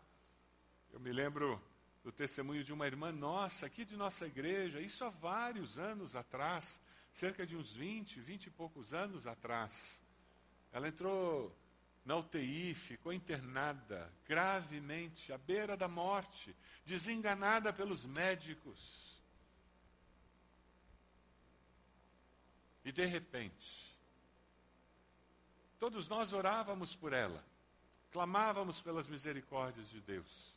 Eu 0.93 1.01
me 1.01 1.13
lembro 1.13 1.61
do 2.03 2.13
testemunho 2.13 2.65
de 2.65 2.73
uma 2.73 2.87
irmã 2.87 3.13
nossa, 3.13 3.67
aqui 3.67 3.85
de 3.85 3.97
nossa 3.97 4.27
igreja, 4.27 4.81
isso 4.81 5.05
há 5.05 5.09
vários 5.11 5.79
anos 5.79 6.17
atrás, 6.17 6.81
cerca 7.13 7.47
de 7.47 7.57
uns 7.57 7.73
20, 7.73 8.21
20 8.21 8.47
e 8.47 8.51
poucos 8.51 8.93
anos 8.93 9.27
atrás. 9.27 10.03
Ela 10.73 10.89
entrou 10.89 11.57
na 12.05 12.17
UTI, 12.17 12.75
ficou 12.75 13.13
internada, 13.13 14.13
gravemente, 14.27 15.33
à 15.33 15.39
beira 15.39 15.77
da 15.77 15.87
morte, 15.87 16.55
desenganada 16.85 17.73
pelos 17.73 18.05
médicos. 18.05 19.23
E 22.85 22.91
de 22.91 23.07
repente, 23.07 23.92
Todos 25.83 26.07
nós 26.07 26.33
orávamos 26.33 26.95
por 26.95 27.13
ela, 27.13 27.45
clamávamos 28.13 28.81
pelas 28.81 29.09
misericórdias 29.09 29.91
de 29.91 30.01
Deus. 30.01 30.55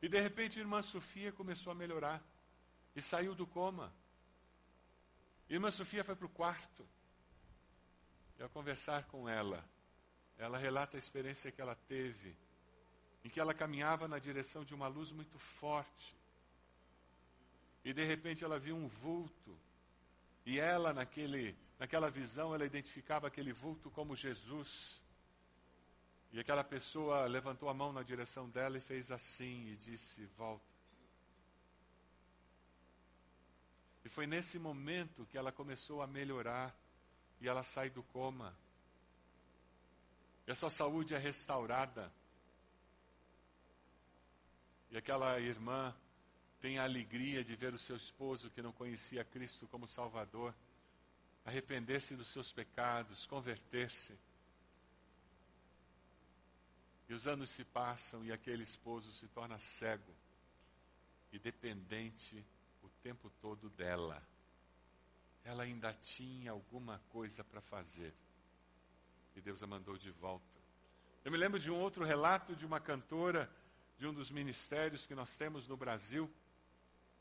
E 0.00 0.08
de 0.08 0.18
repente 0.18 0.58
a 0.58 0.62
irmã 0.62 0.80
Sofia 0.80 1.30
começou 1.30 1.70
a 1.70 1.74
melhorar 1.74 2.22
e 2.96 3.02
saiu 3.02 3.34
do 3.34 3.46
coma. 3.46 3.92
Irmã 5.46 5.70
Sofia 5.70 6.02
foi 6.02 6.16
para 6.16 6.24
o 6.24 6.30
quarto. 6.30 6.88
E 8.38 8.42
ao 8.42 8.48
conversar 8.48 9.04
com 9.08 9.28
ela, 9.28 9.62
ela 10.38 10.56
relata 10.56 10.96
a 10.96 10.98
experiência 10.98 11.52
que 11.52 11.60
ela 11.60 11.74
teve, 11.86 12.34
em 13.22 13.28
que 13.28 13.38
ela 13.38 13.52
caminhava 13.52 14.08
na 14.08 14.18
direção 14.18 14.64
de 14.64 14.74
uma 14.74 14.88
luz 14.88 15.12
muito 15.12 15.38
forte. 15.38 16.16
E 17.84 17.92
de 17.92 18.04
repente 18.04 18.42
ela 18.42 18.58
viu 18.58 18.74
um 18.74 18.88
vulto. 18.88 19.54
E 20.46 20.58
ela, 20.58 20.94
naquele 20.94 21.54
Naquela 21.82 22.08
visão, 22.08 22.54
ela 22.54 22.64
identificava 22.64 23.26
aquele 23.26 23.52
vulto 23.52 23.90
como 23.90 24.14
Jesus. 24.14 25.02
E 26.32 26.38
aquela 26.38 26.62
pessoa 26.62 27.26
levantou 27.26 27.68
a 27.68 27.74
mão 27.74 27.92
na 27.92 28.04
direção 28.04 28.48
dela 28.48 28.78
e 28.78 28.80
fez 28.80 29.10
assim 29.10 29.66
e 29.66 29.74
disse: 29.74 30.24
Volta. 30.38 30.64
E 34.04 34.08
foi 34.08 34.28
nesse 34.28 34.60
momento 34.60 35.26
que 35.26 35.36
ela 35.36 35.50
começou 35.50 36.00
a 36.00 36.06
melhorar 36.06 36.72
e 37.40 37.48
ela 37.48 37.64
sai 37.64 37.90
do 37.90 38.04
coma. 38.04 38.56
E 40.46 40.52
a 40.52 40.54
sua 40.54 40.70
saúde 40.70 41.16
é 41.16 41.18
restaurada. 41.18 42.12
E 44.88 44.96
aquela 44.96 45.40
irmã 45.40 45.92
tem 46.60 46.78
a 46.78 46.84
alegria 46.84 47.42
de 47.42 47.56
ver 47.56 47.74
o 47.74 47.78
seu 47.78 47.96
esposo 47.96 48.50
que 48.50 48.62
não 48.62 48.70
conhecia 48.70 49.24
Cristo 49.24 49.66
como 49.66 49.88
Salvador 49.88 50.54
arrepender-se 51.44 52.16
dos 52.16 52.28
seus 52.28 52.52
pecados, 52.52 53.26
converter-se. 53.26 54.16
E 57.08 57.14
os 57.14 57.26
anos 57.26 57.50
se 57.50 57.64
passam 57.64 58.24
e 58.24 58.32
aquele 58.32 58.62
esposo 58.62 59.12
se 59.12 59.26
torna 59.28 59.58
cego 59.58 60.14
e 61.32 61.38
dependente 61.38 62.44
o 62.82 62.88
tempo 63.02 63.30
todo 63.40 63.68
dela. 63.70 64.22
Ela 65.44 65.64
ainda 65.64 65.92
tinha 65.92 66.52
alguma 66.52 67.00
coisa 67.10 67.42
para 67.42 67.60
fazer. 67.60 68.14
E 69.34 69.40
Deus 69.40 69.62
a 69.62 69.66
mandou 69.66 69.96
de 69.96 70.10
volta. 70.10 70.44
Eu 71.24 71.32
me 71.32 71.38
lembro 71.38 71.58
de 71.58 71.70
um 71.70 71.78
outro 71.78 72.04
relato 72.04 72.54
de 72.54 72.66
uma 72.66 72.80
cantora 72.80 73.50
de 73.98 74.06
um 74.06 74.12
dos 74.12 74.30
ministérios 74.30 75.06
que 75.06 75.14
nós 75.14 75.36
temos 75.36 75.68
no 75.68 75.76
Brasil, 75.76 76.28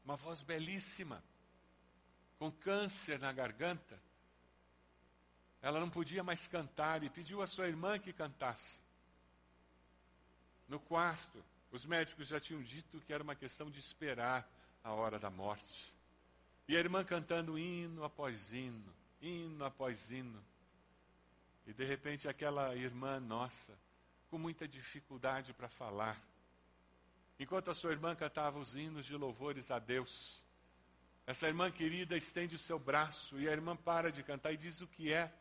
uma 0.04 0.16
voz 0.16 0.42
belíssima, 0.42 1.24
com 2.40 2.52
câncer 2.52 3.20
na 3.20 3.32
garganta. 3.32 4.02
Ela 5.62 5.80
não 5.80 5.90
podia 5.90 6.24
mais 6.24 6.48
cantar 6.48 7.04
e 7.04 7.10
pediu 7.10 7.42
à 7.42 7.48
sua 7.48 7.68
irmã 7.68 8.00
que 8.00 8.12
cantasse. 8.12 8.80
No 10.68 10.80
quarto, 10.80 11.44
os 11.72 11.86
médicos 11.86 12.28
já 12.28 12.40
tinham 12.40 12.62
dito 12.62 13.00
que 13.02 13.14
era 13.14 13.24
uma 13.24 13.36
questão 13.36 13.70
de 13.70 13.80
esperar 13.80 14.50
a 14.84 14.92
hora 14.94 15.20
da 15.20 15.30
morte. 15.30 15.94
E 16.68 16.76
a 16.76 16.80
irmã 16.80 17.04
cantando 17.04 17.60
hino 17.60 18.04
após 18.04 18.52
hino, 18.54 18.94
hino 19.22 19.64
após 19.64 20.10
hino. 20.10 20.44
E 21.68 21.74
de 21.74 21.86
repente 21.86 22.28
aquela 22.28 22.76
irmã 22.76 23.20
nossa, 23.20 23.78
com 24.30 24.38
muita 24.38 24.68
dificuldade 24.68 25.54
para 25.54 25.70
falar, 25.70 26.20
enquanto 27.40 27.70
a 27.70 27.76
sua 27.76 27.92
irmã 27.92 28.16
cantava 28.16 28.58
os 28.58 28.76
hinos 28.76 29.06
de 29.06 29.16
louvores 29.16 29.70
a 29.70 29.80
Deus, 29.80 30.44
essa 31.26 31.48
irmã 31.48 31.70
querida 31.72 32.18
estende 32.18 32.56
o 32.56 32.60
seu 32.60 32.80
braço 32.80 33.40
e 33.40 33.48
a 33.48 33.52
irmã 33.52 33.76
para 33.76 34.12
de 34.12 34.24
cantar 34.24 34.54
e 34.54 34.58
diz 34.58 34.82
o 34.82 34.88
que 34.88 35.14
é. 35.14 35.32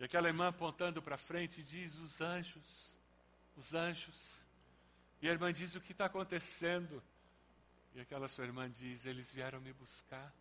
E 0.00 0.04
aquela 0.04 0.28
irmã 0.28 0.48
apontando 0.48 1.02
para 1.02 1.18
frente 1.18 1.62
diz: 1.62 1.96
Os 1.98 2.22
anjos, 2.22 2.96
os 3.54 3.74
anjos. 3.74 4.42
E 5.20 5.28
a 5.28 5.32
irmã 5.32 5.52
diz: 5.52 5.74
O 5.74 5.80
que 5.80 5.92
está 5.92 6.06
acontecendo? 6.06 7.02
E 7.94 8.00
aquela 8.00 8.26
sua 8.26 8.44
irmã 8.46 8.68
diz: 8.70 9.04
Eles 9.04 9.30
vieram 9.30 9.60
me 9.60 9.74
buscar. 9.74 10.34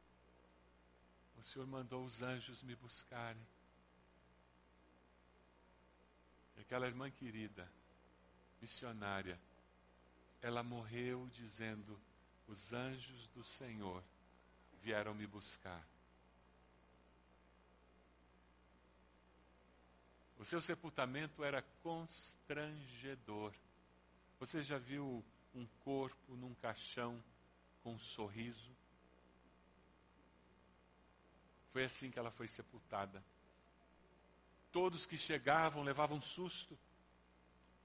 O 1.37 1.43
Senhor 1.43 1.67
mandou 1.67 2.05
os 2.05 2.21
anjos 2.21 2.63
me 2.63 2.73
buscarem. 2.77 3.45
E 6.55 6.61
aquela 6.61 6.87
irmã 6.87 7.11
querida, 7.11 7.69
missionária, 8.61 9.37
ela 10.41 10.63
morreu 10.63 11.29
dizendo: 11.33 11.99
Os 12.47 12.71
anjos 12.71 13.27
do 13.35 13.43
Senhor 13.43 14.01
vieram 14.81 15.13
me 15.13 15.27
buscar. 15.27 15.85
O 20.39 20.45
seu 20.45 20.61
sepultamento 20.61 21.43
era 21.43 21.61
constrangedor. 21.83 23.53
Você 24.39 24.63
já 24.63 24.77
viu 24.77 25.21
um 25.53 25.67
corpo 25.83 26.33
num 26.37 26.53
caixão 26.55 27.21
com 27.83 27.95
um 27.95 27.99
sorriso? 27.99 28.71
Foi 31.73 31.83
assim 31.83 32.09
que 32.09 32.17
ela 32.17 32.31
foi 32.31 32.47
sepultada. 32.47 33.21
Todos 34.71 35.05
que 35.05 35.17
chegavam 35.17 35.83
levavam 35.83 36.21
susto, 36.21 36.79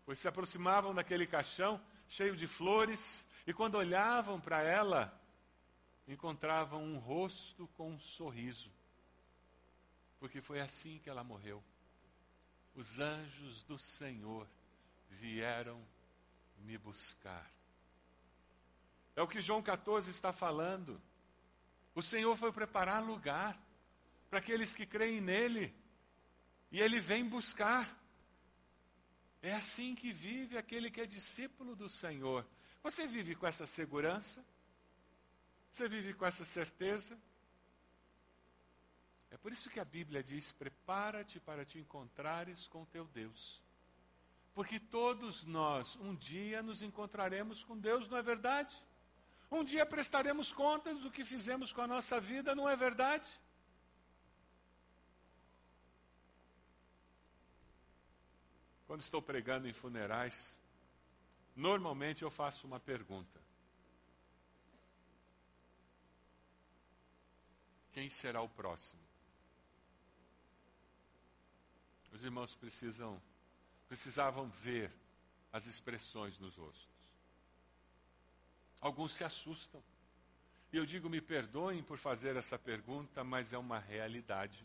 pois 0.07 0.21
se 0.21 0.29
aproximavam 0.29 0.95
daquele 0.95 1.27
caixão 1.27 1.85
cheio 2.09 2.37
de 2.37 2.47
flores 2.47 3.27
e 3.49 3.53
quando 3.53 3.75
olhavam 3.75 4.41
para 4.41 4.63
ela, 4.63 5.21
encontravam 6.07 6.85
um 6.85 6.99
rosto 6.99 7.67
com 7.77 7.91
um 7.91 7.99
sorriso, 7.99 8.71
porque 10.21 10.41
foi 10.41 10.61
assim 10.61 11.01
que 11.01 11.11
ela 11.11 11.25
morreu 11.25 11.61
os 12.75 12.99
anjos 12.99 13.62
do 13.64 13.78
Senhor 13.78 14.49
vieram 15.09 15.81
me 16.59 16.76
buscar. 16.76 17.50
É 19.14 19.23
o 19.23 19.28
que 19.28 19.40
João 19.40 19.62
14 19.62 20.11
está 20.11 20.33
falando. 20.33 21.00
O 21.95 22.02
Senhor 22.02 22.37
foi 22.37 22.52
preparar 22.52 23.02
lugar. 23.02 23.59
para 24.28 24.40
aqueles 24.40 24.75
que 24.75 24.85
creem 24.85 25.21
nele. 25.21 25.73
E 26.73 26.81
ele 26.81 26.99
vem 26.99 27.25
buscar. 27.25 27.97
É 29.40 29.54
assim 29.54 29.95
que 29.95 30.12
vive 30.12 30.59
aquele 30.59 30.90
que 30.90 31.00
é 31.00 31.07
discípulo 31.07 31.76
do 31.76 31.88
Senhor. 31.88 32.45
Você 32.83 33.07
vive 33.07 33.37
com 33.37 33.47
essa 33.47 33.64
segurança? 33.64 34.45
Você 35.71 35.88
vive 35.88 36.14
com 36.14 36.26
essa 36.26 36.45
certeza? 36.45 37.16
É 39.35 39.37
por 39.37 39.53
isso 39.53 39.69
que 39.69 39.81
a 39.81 39.85
Bíblia 39.85 40.23
diz: 40.23 40.53
prepara-te 40.53 41.41
para 41.41 41.64
te 41.64 41.76
encontrares 41.76 42.69
com 42.69 42.85
teu 42.85 43.05
Deus. 43.07 43.61
Porque 44.55 44.79
todos 44.79 45.43
nós, 45.43 45.97
um 45.97 46.14
dia, 46.14 46.62
nos 46.62 46.83
encontraremos 46.83 47.64
com 47.64 47.76
Deus, 47.76 48.09
não 48.09 48.17
é 48.17 48.23
verdade? 48.23 48.73
Um 49.50 49.64
dia 49.64 49.85
prestaremos 49.85 50.53
contas 50.53 51.00
do 51.00 51.11
que 51.11 51.25
fizemos 51.25 51.73
com 51.73 51.81
a 51.81 51.87
nossa 51.88 52.21
vida, 52.21 52.55
não 52.55 52.69
é 52.69 52.76
verdade? 52.76 53.29
Quando 58.87 59.00
estou 59.00 59.21
pregando 59.21 59.67
em 59.67 59.73
funerais, 59.73 60.57
normalmente 61.57 62.23
eu 62.23 62.31
faço 62.31 62.69
uma 62.69 62.79
pergunta: 62.79 63.41
Quem 67.93 68.09
será 68.09 68.41
o 68.41 68.49
próximo? 68.49 69.03
Os 72.14 72.23
irmãos 72.23 72.54
precisam 72.54 73.21
precisavam 73.88 74.49
ver 74.49 74.90
as 75.52 75.66
expressões 75.66 76.38
nos 76.38 76.54
rostos. 76.56 76.88
Alguns 78.80 79.14
se 79.14 79.25
assustam. 79.25 79.83
E 80.73 80.76
eu 80.76 80.87
digo, 80.87 81.11
me 81.11 81.21
perdoem 81.21 81.83
por 81.83 81.99
fazer 81.99 82.37
essa 82.37 82.56
pergunta, 82.59 83.23
mas 83.25 83.52
é 83.52 83.59
uma 83.59 83.80
realidade. 83.80 84.64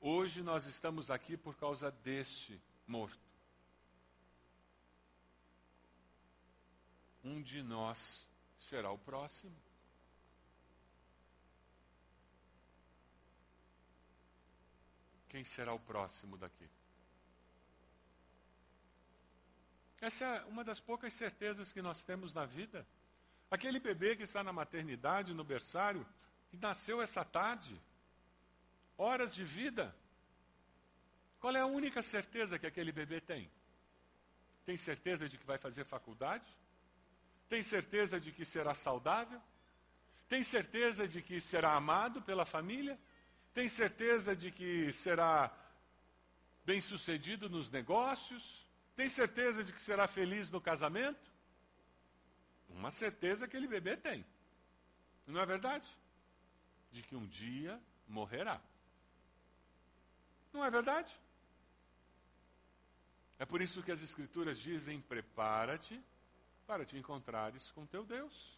Hoje 0.00 0.42
nós 0.42 0.66
estamos 0.66 1.10
aqui 1.10 1.36
por 1.36 1.56
causa 1.56 1.90
deste 1.90 2.60
morto. 2.86 3.18
Um 7.24 7.42
de 7.42 7.62
nós 7.62 8.28
será 8.58 8.90
o 8.90 8.98
próximo. 8.98 9.56
Quem 15.38 15.44
será 15.44 15.72
o 15.72 15.78
próximo 15.78 16.36
daqui? 16.36 16.68
Essa 20.00 20.24
é 20.24 20.44
uma 20.46 20.64
das 20.64 20.80
poucas 20.80 21.14
certezas 21.14 21.70
que 21.70 21.80
nós 21.80 22.02
temos 22.02 22.34
na 22.34 22.44
vida. 22.44 22.84
Aquele 23.48 23.78
bebê 23.78 24.16
que 24.16 24.24
está 24.24 24.42
na 24.42 24.52
maternidade, 24.52 25.32
no 25.32 25.44
berçário, 25.44 26.04
que 26.50 26.56
nasceu 26.56 27.00
essa 27.00 27.24
tarde, 27.24 27.80
horas 28.96 29.32
de 29.32 29.44
vida. 29.44 29.94
Qual 31.38 31.54
é 31.54 31.60
a 31.60 31.66
única 31.66 32.02
certeza 32.02 32.58
que 32.58 32.66
aquele 32.66 32.90
bebê 32.90 33.20
tem? 33.20 33.48
Tem 34.64 34.76
certeza 34.76 35.28
de 35.28 35.38
que 35.38 35.46
vai 35.46 35.56
fazer 35.56 35.84
faculdade? 35.84 36.52
Tem 37.48 37.62
certeza 37.62 38.18
de 38.18 38.32
que 38.32 38.44
será 38.44 38.74
saudável? 38.74 39.40
Tem 40.28 40.42
certeza 40.42 41.06
de 41.06 41.22
que 41.22 41.40
será 41.40 41.76
amado 41.76 42.20
pela 42.22 42.44
família? 42.44 42.98
Tem 43.54 43.68
certeza 43.68 44.36
de 44.36 44.50
que 44.50 44.92
será 44.92 45.52
bem-sucedido 46.64 47.48
nos 47.48 47.70
negócios? 47.70 48.66
Tem 48.94 49.08
certeza 49.08 49.64
de 49.64 49.72
que 49.72 49.80
será 49.80 50.06
feliz 50.06 50.50
no 50.50 50.60
casamento? 50.60 51.30
Uma 52.68 52.90
certeza 52.90 53.44
aquele 53.44 53.66
bebê 53.66 53.96
tem. 53.96 54.24
Não 55.26 55.40
é 55.40 55.46
verdade? 55.46 55.88
De 56.92 57.02
que 57.02 57.16
um 57.16 57.26
dia 57.26 57.80
morrerá. 58.06 58.60
Não 60.52 60.64
é 60.64 60.70
verdade? 60.70 61.12
É 63.38 63.46
por 63.46 63.60
isso 63.60 63.82
que 63.82 63.92
as 63.92 64.02
Escrituras 64.02 64.58
dizem: 64.58 65.00
prepara-te 65.00 66.02
para 66.66 66.84
te 66.84 66.96
encontrares 66.96 67.70
com 67.70 67.86
teu 67.86 68.04
Deus. 68.04 68.57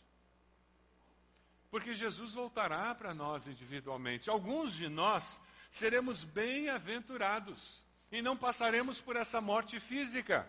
Porque 1.71 1.95
Jesus 1.95 2.35
voltará 2.35 2.95
para 2.95 3.15
nós 3.15 3.47
individualmente. 3.47 4.29
Alguns 4.29 4.75
de 4.75 4.89
nós 4.89 5.41
seremos 5.71 6.25
bem-aventurados 6.25 7.85
e 8.11 8.21
não 8.21 8.37
passaremos 8.37 9.01
por 9.01 9.15
essa 9.15 9.41
morte 9.41 9.79
física, 9.79 10.49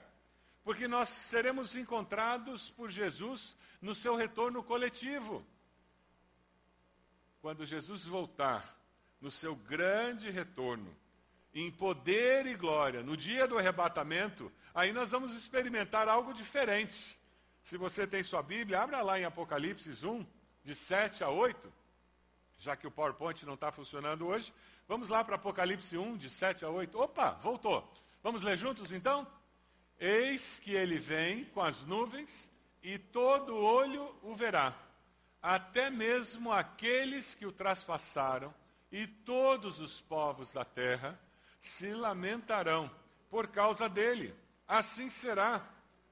porque 0.64 0.88
nós 0.88 1.10
seremos 1.10 1.76
encontrados 1.76 2.70
por 2.72 2.90
Jesus 2.90 3.56
no 3.80 3.94
seu 3.94 4.16
retorno 4.16 4.64
coletivo. 4.64 5.46
Quando 7.40 7.66
Jesus 7.66 8.04
voltar 8.04 8.78
no 9.20 9.30
seu 9.30 9.56
grande 9.56 10.30
retorno, 10.32 10.96
em 11.54 11.70
poder 11.70 12.48
e 12.48 12.56
glória, 12.56 13.04
no 13.04 13.16
dia 13.16 13.48
do 13.48 13.58
arrebatamento, 13.58 14.52
aí 14.74 14.92
nós 14.92 15.12
vamos 15.12 15.34
experimentar 15.34 16.08
algo 16.08 16.34
diferente. 16.34 17.20
Se 17.62 17.78
você 17.78 18.08
tem 18.08 18.24
sua 18.24 18.42
Bíblia, 18.42 18.82
abra 18.82 19.02
lá 19.02 19.20
em 19.20 19.26
Apocalipse 19.26 19.90
1, 20.04 20.26
de 20.64 20.76
7 20.76 21.24
a 21.24 21.30
8, 21.30 21.72
já 22.58 22.76
que 22.76 22.88
o 22.88 22.92
PowerPoint 22.92 23.46
não 23.46 23.56
está 23.56 23.72
funcionando 23.72 24.28
hoje, 24.28 24.54
Vamos 24.92 25.08
lá 25.08 25.24
para 25.24 25.38
Apocalipse 25.38 25.98
1, 25.98 26.18
de 26.18 26.30
7 26.30 26.66
a 26.66 26.70
8. 26.70 27.00
Opa, 27.00 27.32
voltou. 27.42 27.90
Vamos 28.22 28.44
ler 28.44 28.58
juntos 28.58 28.92
então? 28.92 29.26
Eis 29.98 30.60
que 30.60 30.74
ele 30.74 30.98
vem 30.98 31.46
com 31.46 31.62
as 31.62 31.86
nuvens 31.86 32.52
e 32.84 33.00
todo 33.00 33.56
olho 33.56 34.14
o 34.22 34.36
verá, 34.36 34.76
até 35.42 35.90
mesmo 35.90 36.52
aqueles 36.52 37.34
que 37.34 37.46
o 37.46 37.54
traspassaram, 37.54 38.54
e 38.92 39.08
todos 39.08 39.80
os 39.80 40.02
povos 40.02 40.52
da 40.52 40.66
terra 40.66 41.18
se 41.62 41.94
lamentarão 41.94 42.92
por 43.30 43.48
causa 43.48 43.88
dele. 43.88 44.36
Assim 44.68 45.10
será. 45.10 45.66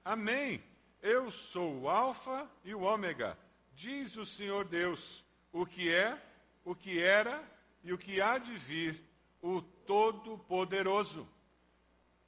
Amém. 0.05 0.63
Eu 1.01 1.29
sou 1.31 1.81
o 1.81 1.89
Alfa 1.89 2.49
e 2.63 2.73
o 2.73 2.83
Ômega, 2.83 3.37
diz 3.79 4.17
o 4.17 4.25
Senhor 4.25 4.65
Deus, 4.65 5.23
o 5.53 5.65
que 5.65 5.93
é, 5.93 6.21
o 6.65 6.75
que 6.75 7.01
era 7.01 7.41
e 7.81 7.93
o 7.93 7.97
que 7.97 8.19
há 8.19 8.37
de 8.37 8.53
vir, 8.57 9.01
o 9.41 9.61
Todo-Poderoso. 9.61 11.25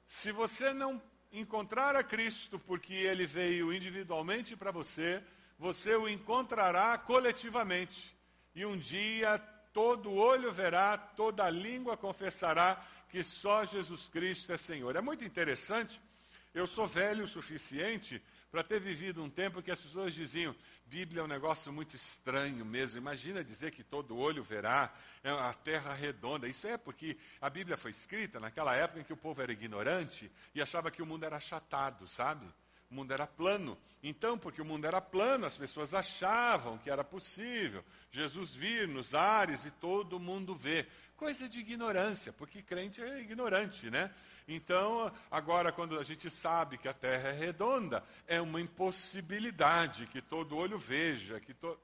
Se 0.06 0.32
você 0.32 0.72
não 0.72 1.00
encontrar 1.30 1.94
a 1.94 2.02
Cristo 2.02 2.58
porque 2.58 2.94
ele 2.94 3.26
veio 3.26 3.70
individualmente 3.70 4.56
para 4.56 4.70
você, 4.70 5.22
você 5.58 5.94
o 5.94 6.08
encontrará 6.08 6.96
coletivamente. 6.96 8.16
E 8.54 8.64
um 8.64 8.78
dia 8.78 9.38
todo 9.74 10.14
olho 10.14 10.50
verá, 10.50 10.96
toda 10.96 11.50
língua 11.50 11.98
confessará 11.98 12.82
que 13.10 13.22
só 13.22 13.66
Jesus 13.66 14.08
Cristo 14.08 14.54
é 14.54 14.56
Senhor. 14.56 14.96
É 14.96 15.02
muito 15.02 15.22
interessante. 15.22 16.00
Eu 16.54 16.66
sou 16.66 16.88
velho 16.88 17.24
o 17.24 17.28
suficiente 17.28 18.22
para 18.50 18.62
ter 18.62 18.78
vivido 18.78 19.22
um 19.22 19.30
tempo 19.30 19.62
que 19.62 19.70
as 19.70 19.80
pessoas 19.80 20.14
diziam: 20.14 20.54
Bíblia 20.92 21.22
é 21.22 21.24
um 21.24 21.26
negócio 21.26 21.72
muito 21.72 21.96
estranho 21.96 22.66
mesmo. 22.66 22.98
Imagina 22.98 23.42
dizer 23.42 23.70
que 23.70 23.82
todo 23.82 24.14
olho 24.14 24.44
verá 24.44 24.92
é 25.24 25.30
a 25.30 25.54
terra 25.54 25.94
redonda. 25.94 26.46
Isso 26.46 26.66
é 26.66 26.76
porque 26.76 27.16
a 27.40 27.48
Bíblia 27.48 27.78
foi 27.78 27.92
escrita 27.92 28.38
naquela 28.38 28.76
época 28.76 29.00
em 29.00 29.02
que 29.02 29.12
o 29.14 29.16
povo 29.16 29.40
era 29.40 29.50
ignorante 29.50 30.30
e 30.54 30.60
achava 30.60 30.90
que 30.90 31.00
o 31.00 31.06
mundo 31.06 31.24
era 31.24 31.38
achatado, 31.38 32.06
sabe? 32.06 32.44
O 32.90 32.94
mundo 32.94 33.10
era 33.10 33.26
plano. 33.26 33.78
Então, 34.02 34.36
porque 34.36 34.60
o 34.60 34.66
mundo 34.66 34.86
era 34.86 35.00
plano, 35.00 35.46
as 35.46 35.56
pessoas 35.56 35.94
achavam 35.94 36.76
que 36.76 36.90
era 36.90 37.02
possível 37.02 37.82
Jesus 38.10 38.52
vir 38.52 38.86
nos 38.86 39.14
ares 39.14 39.64
e 39.64 39.70
todo 39.70 40.20
mundo 40.20 40.54
ver. 40.54 40.86
Coisa 41.16 41.48
de 41.48 41.58
ignorância, 41.60 42.34
porque 42.34 42.60
crente 42.60 43.00
é 43.00 43.18
ignorante, 43.18 43.88
né? 43.88 44.12
Então, 44.46 45.12
agora, 45.30 45.72
quando 45.72 45.98
a 45.98 46.04
gente 46.04 46.28
sabe 46.28 46.78
que 46.78 46.88
a 46.88 46.94
terra 46.94 47.28
é 47.28 47.32
redonda, 47.32 48.04
é 48.26 48.40
uma 48.40 48.60
impossibilidade 48.60 50.06
que 50.06 50.20
todo 50.20 50.56
olho 50.56 50.78
veja. 50.78 51.40
que 51.40 51.54
to... 51.54 51.78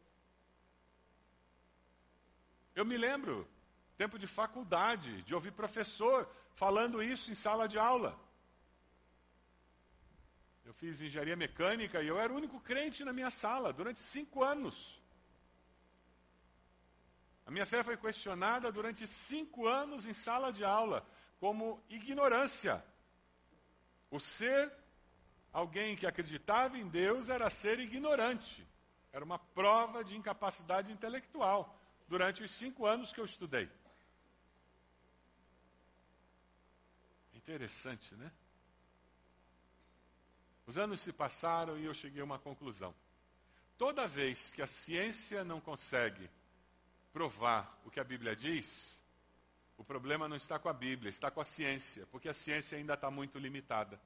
Eu 2.74 2.84
me 2.84 2.96
lembro, 2.96 3.48
tempo 3.96 4.18
de 4.18 4.26
faculdade, 4.26 5.22
de 5.22 5.34
ouvir 5.34 5.52
professor 5.52 6.28
falando 6.54 7.02
isso 7.02 7.30
em 7.30 7.34
sala 7.34 7.68
de 7.68 7.78
aula. 7.78 8.18
Eu 10.64 10.74
fiz 10.74 11.00
engenharia 11.00 11.36
mecânica 11.36 12.02
e 12.02 12.08
eu 12.08 12.18
era 12.18 12.32
o 12.32 12.36
único 12.36 12.60
crente 12.60 13.04
na 13.04 13.12
minha 13.12 13.30
sala 13.30 13.72
durante 13.72 14.00
cinco 14.00 14.44
anos. 14.44 15.00
A 17.46 17.50
minha 17.50 17.64
fé 17.64 17.82
foi 17.82 17.96
questionada 17.96 18.70
durante 18.70 19.06
cinco 19.06 19.66
anos 19.66 20.04
em 20.04 20.12
sala 20.12 20.52
de 20.52 20.64
aula 20.64 21.06
como 21.38 21.82
ignorância. 21.88 22.84
O 24.10 24.18
ser 24.18 24.72
alguém 25.52 25.96
que 25.96 26.06
acreditava 26.06 26.78
em 26.78 26.88
Deus 26.88 27.28
era 27.28 27.48
ser 27.50 27.78
ignorante. 27.78 28.66
Era 29.12 29.24
uma 29.24 29.38
prova 29.38 30.04
de 30.04 30.16
incapacidade 30.16 30.92
intelectual 30.92 31.78
durante 32.08 32.42
os 32.42 32.50
cinco 32.50 32.86
anos 32.86 33.12
que 33.12 33.20
eu 33.20 33.24
estudei. 33.24 33.70
Interessante, 37.34 38.14
né? 38.14 38.30
Os 40.66 40.76
anos 40.76 41.00
se 41.00 41.12
passaram 41.12 41.78
e 41.78 41.84
eu 41.86 41.94
cheguei 41.94 42.20
a 42.20 42.24
uma 42.24 42.38
conclusão. 42.38 42.94
Toda 43.78 44.06
vez 44.06 44.52
que 44.52 44.60
a 44.60 44.66
ciência 44.66 45.42
não 45.44 45.60
consegue 45.60 46.28
provar 47.12 47.80
o 47.86 47.90
que 47.90 48.00
a 48.00 48.04
Bíblia 48.04 48.36
diz, 48.36 49.02
problema 49.84 50.28
não 50.28 50.36
está 50.36 50.58
com 50.58 50.68
a 50.68 50.72
Bíblia, 50.72 51.08
está 51.08 51.30
com 51.30 51.40
a 51.40 51.44
ciência, 51.44 52.06
porque 52.10 52.28
a 52.28 52.34
ciência 52.34 52.76
ainda 52.76 52.94
está 52.94 53.10
muito 53.10 53.38
limitada. 53.38 54.00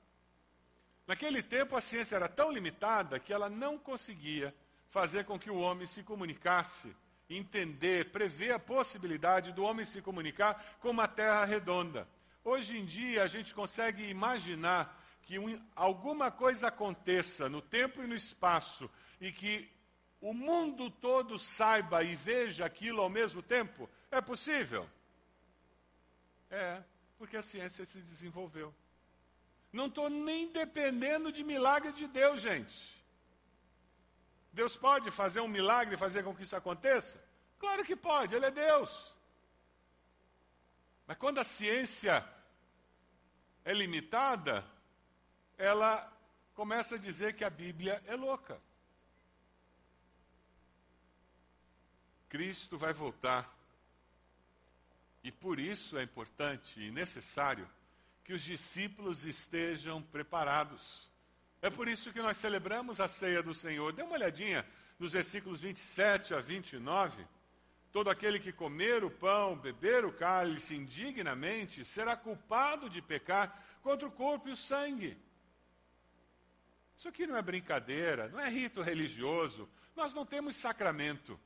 Naquele 1.06 1.42
tempo, 1.42 1.76
a 1.76 1.80
ciência 1.80 2.16
era 2.16 2.28
tão 2.28 2.52
limitada 2.52 3.18
que 3.18 3.32
ela 3.32 3.48
não 3.48 3.78
conseguia 3.78 4.54
fazer 4.86 5.24
com 5.24 5.38
que 5.38 5.50
o 5.50 5.58
homem 5.58 5.86
se 5.86 6.02
comunicasse, 6.02 6.94
entender, 7.28 8.10
prever 8.10 8.52
a 8.52 8.58
possibilidade 8.58 9.52
do 9.52 9.64
homem 9.64 9.86
se 9.86 10.02
comunicar 10.02 10.76
com 10.80 10.90
uma 10.90 11.08
terra 11.08 11.44
redonda. 11.44 12.06
Hoje 12.44 12.76
em 12.76 12.84
dia, 12.84 13.22
a 13.22 13.26
gente 13.26 13.54
consegue 13.54 14.08
imaginar 14.08 15.00
que 15.22 15.38
um, 15.38 15.60
alguma 15.74 16.30
coisa 16.30 16.68
aconteça 16.68 17.48
no 17.48 17.62
tempo 17.62 18.02
e 18.02 18.06
no 18.06 18.14
espaço 18.14 18.90
e 19.20 19.32
que 19.32 19.70
o 20.20 20.34
mundo 20.34 20.90
todo 20.90 21.38
saiba 21.38 22.02
e 22.02 22.14
veja 22.14 22.64
aquilo 22.64 23.00
ao 23.00 23.08
mesmo 23.08 23.42
tempo? 23.42 23.88
É 24.10 24.20
possível? 24.20 24.88
É, 26.52 26.84
porque 27.16 27.36
a 27.36 27.42
ciência 27.42 27.82
se 27.86 27.98
desenvolveu. 27.98 28.74
Não 29.72 29.86
estou 29.86 30.10
nem 30.10 30.52
dependendo 30.52 31.32
de 31.32 31.42
milagre 31.42 31.92
de 31.92 32.06
Deus, 32.06 32.42
gente. 32.42 33.02
Deus 34.52 34.76
pode 34.76 35.10
fazer 35.10 35.40
um 35.40 35.48
milagre 35.48 35.94
e 35.94 35.98
fazer 35.98 36.22
com 36.22 36.36
que 36.36 36.42
isso 36.42 36.54
aconteça? 36.54 37.18
Claro 37.58 37.82
que 37.86 37.96
pode, 37.96 38.34
Ele 38.34 38.44
é 38.44 38.50
Deus. 38.50 39.16
Mas 41.06 41.16
quando 41.16 41.38
a 41.38 41.44
ciência 41.44 42.22
é 43.64 43.72
limitada, 43.72 44.62
ela 45.56 46.12
começa 46.54 46.96
a 46.96 46.98
dizer 46.98 47.34
que 47.34 47.44
a 47.44 47.50
Bíblia 47.50 48.02
é 48.06 48.14
louca. 48.14 48.60
Cristo 52.28 52.76
vai 52.76 52.92
voltar. 52.92 53.61
E 55.22 55.30
por 55.30 55.58
isso 55.58 55.96
é 55.96 56.02
importante 56.02 56.80
e 56.80 56.90
necessário 56.90 57.68
que 58.24 58.32
os 58.32 58.42
discípulos 58.42 59.24
estejam 59.24 60.02
preparados. 60.02 61.10
É 61.60 61.70
por 61.70 61.86
isso 61.86 62.12
que 62.12 62.20
nós 62.20 62.36
celebramos 62.36 63.00
a 63.00 63.06
ceia 63.06 63.42
do 63.42 63.54
Senhor. 63.54 63.92
Dê 63.92 64.02
uma 64.02 64.14
olhadinha 64.14 64.66
nos 64.98 65.12
versículos 65.12 65.60
27 65.60 66.34
a 66.34 66.40
29. 66.40 67.24
Todo 67.92 68.10
aquele 68.10 68.40
que 68.40 68.52
comer 68.52 69.04
o 69.04 69.10
pão, 69.10 69.56
beber 69.56 70.04
o 70.04 70.12
cálice 70.12 70.74
indignamente, 70.74 71.84
será 71.84 72.16
culpado 72.16 72.88
de 72.88 73.02
pecar 73.02 73.62
contra 73.82 74.08
o 74.08 74.10
corpo 74.10 74.48
e 74.48 74.52
o 74.52 74.56
sangue. 74.56 75.16
Isso 76.96 77.08
aqui 77.08 77.26
não 77.26 77.36
é 77.36 77.42
brincadeira, 77.42 78.28
não 78.28 78.40
é 78.40 78.48
rito 78.48 78.80
religioso. 78.80 79.68
Nós 79.94 80.12
não 80.14 80.24
temos 80.24 80.56
sacramento. 80.56 81.38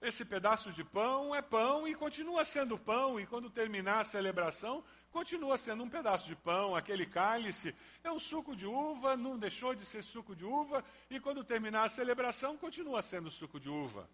Esse 0.00 0.24
pedaço 0.24 0.72
de 0.72 0.82
pão 0.82 1.34
é 1.34 1.42
pão 1.42 1.86
e 1.86 1.94
continua 1.94 2.42
sendo 2.42 2.78
pão, 2.78 3.20
e 3.20 3.26
quando 3.26 3.50
terminar 3.50 3.98
a 4.00 4.04
celebração, 4.04 4.82
continua 5.10 5.58
sendo 5.58 5.82
um 5.82 5.90
pedaço 5.90 6.26
de 6.26 6.34
pão. 6.34 6.74
Aquele 6.74 7.04
cálice 7.04 7.74
é 8.02 8.10
um 8.10 8.18
suco 8.18 8.56
de 8.56 8.66
uva, 8.66 9.14
não 9.14 9.38
deixou 9.38 9.74
de 9.74 9.84
ser 9.84 10.02
suco 10.02 10.34
de 10.34 10.44
uva, 10.44 10.82
e 11.10 11.20
quando 11.20 11.44
terminar 11.44 11.84
a 11.84 11.90
celebração, 11.90 12.56
continua 12.56 13.02
sendo 13.02 13.30
suco 13.30 13.60
de 13.60 13.68
uva. 13.68 14.08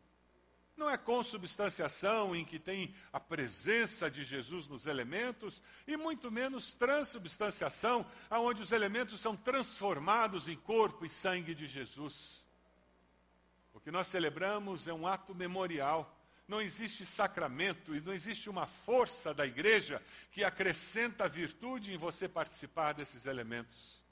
Não 0.76 0.90
é 0.90 0.98
consubstanciação 0.98 2.34
em 2.34 2.44
que 2.44 2.58
tem 2.58 2.92
a 3.12 3.20
presença 3.20 4.10
de 4.10 4.24
Jesus 4.24 4.66
nos 4.66 4.86
elementos, 4.86 5.62
e 5.86 5.96
muito 5.96 6.32
menos 6.32 6.74
transubstanciação, 6.74 8.04
onde 8.28 8.60
os 8.60 8.72
elementos 8.72 9.20
são 9.20 9.36
transformados 9.36 10.48
em 10.48 10.56
corpo 10.56 11.06
e 11.06 11.10
sangue 11.10 11.54
de 11.54 11.68
Jesus. 11.68 12.44
Que 13.86 13.92
nós 13.92 14.08
celebramos 14.08 14.88
é 14.88 14.92
um 14.92 15.06
ato 15.06 15.32
memorial. 15.32 16.12
Não 16.48 16.60
existe 16.60 17.06
sacramento 17.06 17.94
e 17.94 18.00
não 18.00 18.12
existe 18.12 18.50
uma 18.50 18.66
força 18.66 19.32
da 19.32 19.46
igreja 19.46 20.02
que 20.32 20.42
acrescenta 20.42 21.28
virtude 21.28 21.94
em 21.94 21.96
você 21.96 22.28
participar 22.28 22.94
desses 22.94 23.26
elementos. 23.26 24.02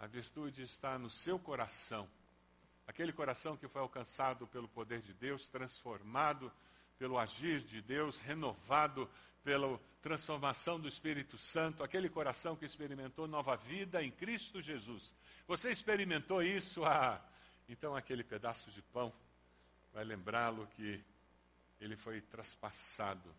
A 0.00 0.08
virtude 0.08 0.64
está 0.64 0.98
no 0.98 1.08
seu 1.08 1.38
coração 1.38 2.10
Aquele 2.86 3.12
coração 3.12 3.56
que 3.56 3.66
foi 3.66 3.80
alcançado 3.80 4.46
pelo 4.46 4.68
poder 4.68 5.00
de 5.00 5.14
Deus, 5.14 5.48
transformado 5.48 6.52
pelo 6.98 7.18
agir 7.18 7.62
de 7.62 7.80
Deus, 7.80 8.20
renovado 8.20 9.10
pela 9.42 9.80
transformação 10.02 10.78
do 10.78 10.86
Espírito 10.86 11.38
Santo, 11.38 11.82
aquele 11.82 12.08
coração 12.10 12.54
que 12.54 12.64
experimentou 12.64 13.26
nova 13.26 13.56
vida 13.56 14.02
em 14.02 14.10
Cristo 14.10 14.60
Jesus. 14.60 15.14
Você 15.46 15.70
experimentou 15.70 16.42
isso? 16.42 16.84
Ah, 16.84 17.22
então 17.68 17.96
aquele 17.96 18.22
pedaço 18.22 18.70
de 18.70 18.82
pão 18.82 19.12
vai 19.92 20.04
lembrá-lo 20.04 20.66
que 20.68 21.02
ele 21.80 21.96
foi 21.96 22.20
traspassado 22.20 23.34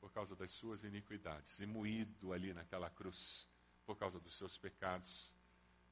por 0.00 0.12
causa 0.12 0.36
das 0.36 0.50
suas 0.52 0.84
iniquidades 0.84 1.60
e 1.60 1.66
moído 1.66 2.32
ali 2.32 2.52
naquela 2.52 2.90
cruz 2.90 3.48
por 3.86 3.96
causa 3.96 4.18
dos 4.20 4.36
seus 4.36 4.56
pecados. 4.58 5.32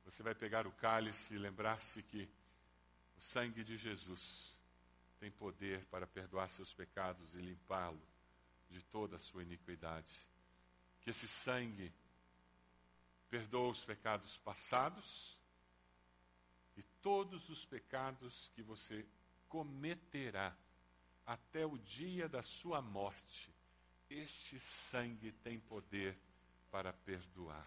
Você 0.04 0.22
vai 0.22 0.35
pegar 0.35 0.66
o 0.66 0.72
cálice 0.72 1.35
e 1.35 1.38
lembrar-se 1.38 2.02
que 2.02 2.28
o 3.16 3.20
sangue 3.20 3.62
de 3.62 3.76
Jesus 3.76 4.56
tem 5.20 5.30
poder 5.30 5.85
para 5.87 6.06
perdoar 6.06 6.48
seus 6.50 6.74
pecados 6.74 7.32
e 7.35 7.38
limpá-lo 7.38 8.02
de 8.68 8.82
toda 8.82 9.16
a 9.16 9.20
sua 9.20 9.42
iniquidade. 9.42 10.12
Que 11.00 11.11
esse 11.11 11.28
sangue 11.28 11.92
perdoa 13.30 13.70
os 13.70 13.85
pecados 13.85 14.37
passados 14.38 15.31
e 16.76 16.82
todos 17.00 17.48
os 17.48 17.64
pecados 17.64 18.50
que 18.54 18.62
você 18.62 19.06
cometerá 19.48 20.56
até 21.26 21.66
o 21.66 21.78
dia 21.78 22.28
da 22.28 22.42
sua 22.42 22.80
morte. 22.80 23.52
Este 24.08 24.58
sangue 24.61 25.32
tem 25.32 25.58
poder 25.58 26.18
para 26.70 26.92
perdoar. 26.92 27.66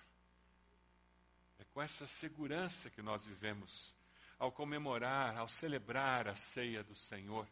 É 1.60 1.63
com 1.65 1.82
essa 1.82 2.06
segurança 2.06 2.89
que 2.89 3.02
nós 3.02 3.24
vivemos 3.24 3.96
ao 4.38 4.52
comemorar, 4.52 5.38
ao 5.38 5.48
celebrar 5.48 6.28
a 6.28 6.36
ceia 6.36 6.84
do 6.84 6.96
Senhor. 6.96 7.48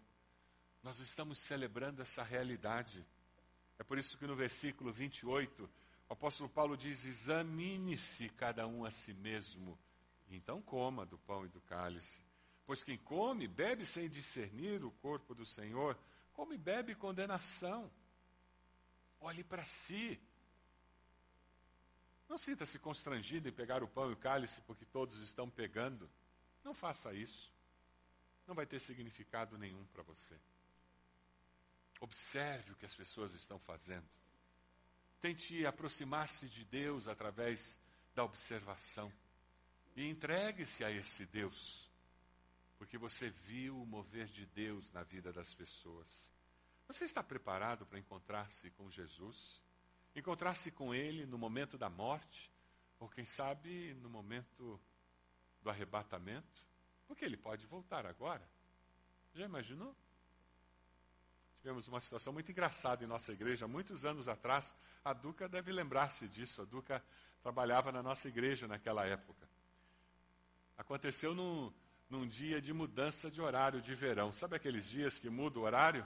Nós 0.81 0.99
estamos 0.99 1.39
celebrando 1.39 2.01
essa 2.01 2.23
realidade. 2.23 3.05
É 3.79 3.83
por 3.83 3.97
isso 3.97 4.17
que 4.17 4.27
no 4.27 4.35
versículo 4.35 4.91
28, 4.91 5.69
o 6.09 6.13
apóstolo 6.13 6.49
Paulo 6.49 6.75
diz: 6.75 7.05
Examine-se 7.05 8.29
cada 8.29 8.67
um 8.67 8.83
a 8.83 8.91
si 8.91 9.13
mesmo, 9.13 9.79
então 10.29 10.61
coma 10.61 11.05
do 11.05 11.17
pão 11.17 11.45
e 11.45 11.49
do 11.49 11.61
cálice. 11.61 12.23
Pois 12.65 12.83
quem 12.83 12.97
come, 12.97 13.47
bebe 13.47 13.85
sem 13.85 14.09
discernir 14.09 14.83
o 14.83 14.91
corpo 14.91 15.35
do 15.35 15.45
Senhor, 15.45 15.97
come 16.33 16.55
e 16.55 16.57
bebe 16.57 16.95
condenação. 16.95 17.91
Olhe 19.19 19.43
para 19.43 19.63
si. 19.63 20.19
Não 22.27 22.37
sinta-se 22.37 22.79
constrangido 22.79 23.47
em 23.47 23.51
pegar 23.51 23.83
o 23.83 23.87
pão 23.87 24.09
e 24.09 24.13
o 24.13 24.17
cálice 24.17 24.61
porque 24.61 24.85
todos 24.85 25.21
estão 25.21 25.49
pegando. 25.49 26.09
Não 26.63 26.73
faça 26.73 27.13
isso. 27.13 27.53
Não 28.47 28.55
vai 28.55 28.65
ter 28.65 28.79
significado 28.79 29.57
nenhum 29.57 29.85
para 29.87 30.03
você. 30.03 30.35
Observe 31.99 32.71
o 32.71 32.75
que 32.75 32.85
as 32.85 32.95
pessoas 32.95 33.33
estão 33.33 33.59
fazendo. 33.59 34.07
Tente 35.21 35.65
aproximar-se 35.65 36.49
de 36.49 36.65
Deus 36.65 37.07
através 37.07 37.79
da 38.13 38.25
observação. 38.25 39.11
E 39.95 40.09
entregue-se 40.09 40.83
a 40.83 40.91
esse 40.91 41.25
Deus. 41.25 41.89
Porque 42.77 42.97
você 42.97 43.29
viu 43.29 43.81
o 43.81 43.85
mover 43.85 44.27
de 44.27 44.45
Deus 44.47 44.91
na 44.91 45.03
vida 45.03 45.31
das 45.31 45.53
pessoas. 45.53 46.31
Você 46.87 47.05
está 47.05 47.23
preparado 47.23 47.85
para 47.85 47.99
encontrar-se 47.99 48.69
com 48.71 48.89
Jesus? 48.89 49.61
Encontrar-se 50.15 50.71
com 50.71 50.93
Ele 50.93 51.25
no 51.25 51.37
momento 51.37 51.77
da 51.77 51.89
morte? 51.89 52.51
Ou 52.99 53.07
quem 53.09 53.25
sabe 53.25 53.93
no 53.95 54.09
momento 54.09 54.79
do 55.63 55.69
arrebatamento, 55.69 56.63
porque 57.07 57.23
ele 57.23 57.37
pode 57.37 57.65
voltar 57.65 58.05
agora. 58.05 58.47
Já 59.33 59.45
imaginou? 59.45 59.95
Tivemos 61.61 61.87
uma 61.87 62.01
situação 62.01 62.33
muito 62.33 62.51
engraçada 62.51 63.03
em 63.03 63.07
nossa 63.07 63.31
igreja, 63.31 63.67
muitos 63.67 64.03
anos 64.03 64.27
atrás. 64.27 64.73
A 65.03 65.13
Duca 65.13 65.47
deve 65.47 65.71
lembrar-se 65.71 66.27
disso. 66.27 66.61
A 66.61 66.65
Duca 66.65 67.03
trabalhava 67.41 67.91
na 67.91 68.03
nossa 68.03 68.27
igreja 68.27 68.67
naquela 68.67 69.05
época. 69.05 69.47
Aconteceu 70.83 71.33
num, 71.33 71.71
num 72.09 72.27
dia 72.27 72.59
de 72.59 72.73
mudança 72.73 73.31
de 73.31 73.41
horário 73.41 73.81
de 73.81 73.95
verão. 73.95 74.33
Sabe 74.33 74.57
aqueles 74.57 74.85
dias 74.85 75.17
que 75.17 75.29
muda 75.29 75.57
o 75.57 75.63
horário? 75.63 76.05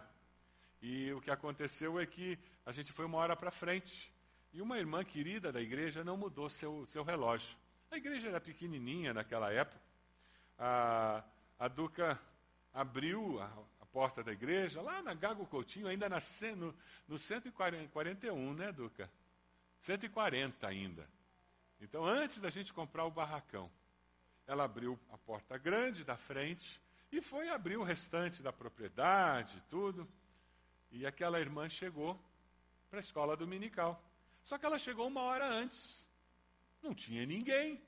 E 0.79 1.11
o 1.13 1.19
que 1.19 1.31
aconteceu 1.31 1.99
é 1.99 2.05
que 2.05 2.37
a 2.63 2.71
gente 2.71 2.91
foi 2.91 3.05
uma 3.05 3.17
hora 3.17 3.35
para 3.35 3.49
frente. 3.49 4.13
E 4.53 4.61
uma 4.61 4.77
irmã 4.77 5.03
querida 5.03 5.51
da 5.51 5.59
igreja 5.59 6.03
não 6.03 6.15
mudou 6.15 6.47
seu, 6.47 6.85
seu 6.85 7.03
relógio. 7.03 7.57
A 7.89 7.97
igreja 7.97 8.27
era 8.27 8.39
pequenininha 8.39 9.15
naquela 9.15 9.51
época. 9.51 9.81
A, 10.59 11.23
a 11.57 11.67
Duca 11.67 12.21
abriu 12.71 13.41
a, 13.41 13.45
a, 13.81 13.85
porta 13.87 14.23
da 14.23 14.31
igreja, 14.31 14.79
lá 14.79 15.01
na 15.01 15.15
Gago 15.15 15.47
Coutinho, 15.47 15.87
ainda 15.87 16.07
na, 16.07 16.19
no, 16.55 16.75
no 17.07 17.17
141, 17.17 18.53
né, 18.53 18.71
Duca? 18.71 19.09
140 19.81 20.67
ainda. 20.67 21.09
Então, 21.81 22.05
antes 22.05 22.39
da 22.39 22.51
gente 22.51 22.71
comprar 22.71 23.05
o 23.05 23.11
barracão, 23.11 23.71
ela 24.47 24.63
abriu 24.63 24.97
a 25.11 25.17
porta 25.17 25.57
grande 25.57 26.05
da 26.05 26.15
frente 26.15 26.81
e 27.11 27.21
foi 27.21 27.49
abrir 27.49 27.77
o 27.77 27.83
restante 27.83 28.41
da 28.41 28.53
propriedade, 28.53 29.61
tudo. 29.69 30.07
E 30.89 31.05
aquela 31.05 31.39
irmã 31.39 31.67
chegou 31.67 32.19
para 32.89 32.99
a 32.99 33.01
escola 33.01 33.35
dominical. 33.35 34.01
Só 34.41 34.57
que 34.57 34.65
ela 34.65 34.79
chegou 34.79 35.07
uma 35.07 35.21
hora 35.21 35.45
antes. 35.45 36.07
Não 36.81 36.93
tinha 36.93 37.25
ninguém. 37.25 37.81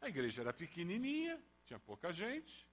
A 0.00 0.08
igreja 0.08 0.40
era 0.40 0.52
pequenininha, 0.52 1.38
tinha 1.66 1.78
pouca 1.78 2.12
gente. 2.12 2.66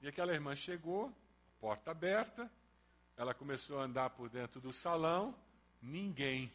E 0.00 0.06
aquela 0.06 0.32
irmã 0.32 0.54
chegou, 0.54 1.12
porta 1.60 1.90
aberta, 1.90 2.50
ela 3.16 3.34
começou 3.34 3.80
a 3.80 3.84
andar 3.84 4.10
por 4.10 4.28
dentro 4.28 4.60
do 4.60 4.72
salão, 4.72 5.34
ninguém. 5.82 6.52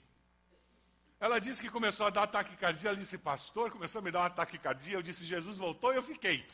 Ela 1.20 1.40
disse 1.40 1.62
que 1.62 1.70
começou 1.70 2.06
a 2.06 2.10
dar 2.10 2.28
taquicardia. 2.28 2.90
Ela 2.90 2.98
disse, 2.98 3.18
pastor, 3.18 3.70
começou 3.72 4.00
a 4.00 4.02
me 4.02 4.12
dar 4.12 4.22
uma 4.22 4.30
taquicardia. 4.30 4.96
Eu 4.96 5.02
disse, 5.02 5.26
Jesus 5.26 5.58
voltou 5.58 5.92
e 5.92 5.98
eu 5.98 6.04
fiquei. 6.04 6.48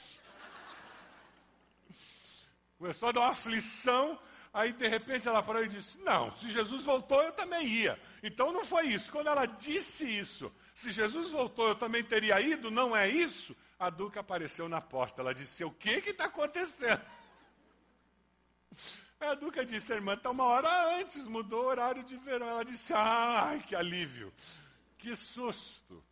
Começou 2.78 3.10
a 3.10 3.12
dar 3.12 3.22
uma 3.22 3.30
aflição. 3.30 4.20
Aí, 4.54 4.72
de 4.72 4.88
repente, 4.88 5.28
ela 5.28 5.44
parou 5.44 5.64
e 5.64 5.68
disse: 5.68 5.98
Não, 6.00 6.34
se 6.36 6.50
Jesus 6.50 6.84
voltou, 6.84 7.22
eu 7.22 7.34
também 7.34 7.68
ia. 7.68 8.00
Então 8.24 8.54
não 8.54 8.64
foi 8.64 8.88
isso. 8.88 9.12
Quando 9.12 9.28
ela 9.28 9.46
disse 9.46 10.06
isso, 10.06 10.50
se 10.74 10.92
Jesus 10.92 11.30
voltou, 11.30 11.68
eu 11.68 11.76
também 11.76 12.04
teria 12.04 12.40
ido, 12.40 12.72
não 12.72 12.96
é 12.96 13.10
isso? 13.10 13.56
A 13.78 13.90
Duca 13.90 14.22
apareceu 14.22 14.70
na 14.70 14.80
porta. 14.80 15.22
Ela 15.22 15.34
disse: 15.34 15.64
O 15.66 15.72
que 15.72 15.90
está 15.90 16.26
acontecendo? 16.26 17.02
A 19.26 19.36
Duca 19.36 19.66
disse: 19.66 19.94
Irmã, 19.94 20.14
está 20.14 20.30
uma 20.30 20.44
hora 20.44 20.98
antes, 20.98 21.28
mudou 21.28 21.64
o 21.64 21.68
horário 21.68 22.04
de 22.04 22.16
verão. 22.18 22.48
Ela 22.48 22.66
disse: 22.66 22.94
Ai, 22.94 23.62
que 23.64 23.76
alívio, 23.76 24.34
que 24.98 25.16
susto. 25.16 26.04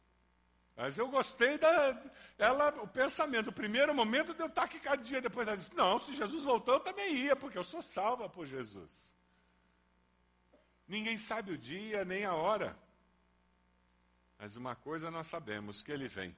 Mas 0.76 0.98
eu 0.98 1.08
gostei 1.08 1.58
da. 1.58 2.02
Ela, 2.38 2.70
o 2.82 2.88
pensamento, 2.88 3.50
o 3.50 3.54
primeiro 3.54 3.94
momento 3.94 4.34
deu 4.34 4.50
taquicardia, 4.50 5.22
depois 5.22 5.48
ela 5.48 5.58
disse: 5.58 5.74
Não, 5.76 6.00
se 6.00 6.14
Jesus 6.16 6.44
voltou, 6.44 6.76
eu 6.76 6.80
também 6.80 7.16
ia, 7.16 7.36
porque 7.36 7.58
eu 7.58 7.64
sou 7.64 7.82
salva 7.82 8.28
por 8.28 8.48
Jesus. 8.48 9.16
Ninguém 10.88 11.18
sabe 11.18 11.52
o 11.52 11.58
dia 11.58 12.04
nem 12.04 12.26
a 12.26 12.34
hora. 12.34 12.78
Mas 14.40 14.56
uma 14.56 14.76
coisa 14.76 15.12
nós 15.12 15.28
sabemos: 15.28 15.84
que 15.84 15.92
ele 15.92 16.08
vem. 16.08 16.36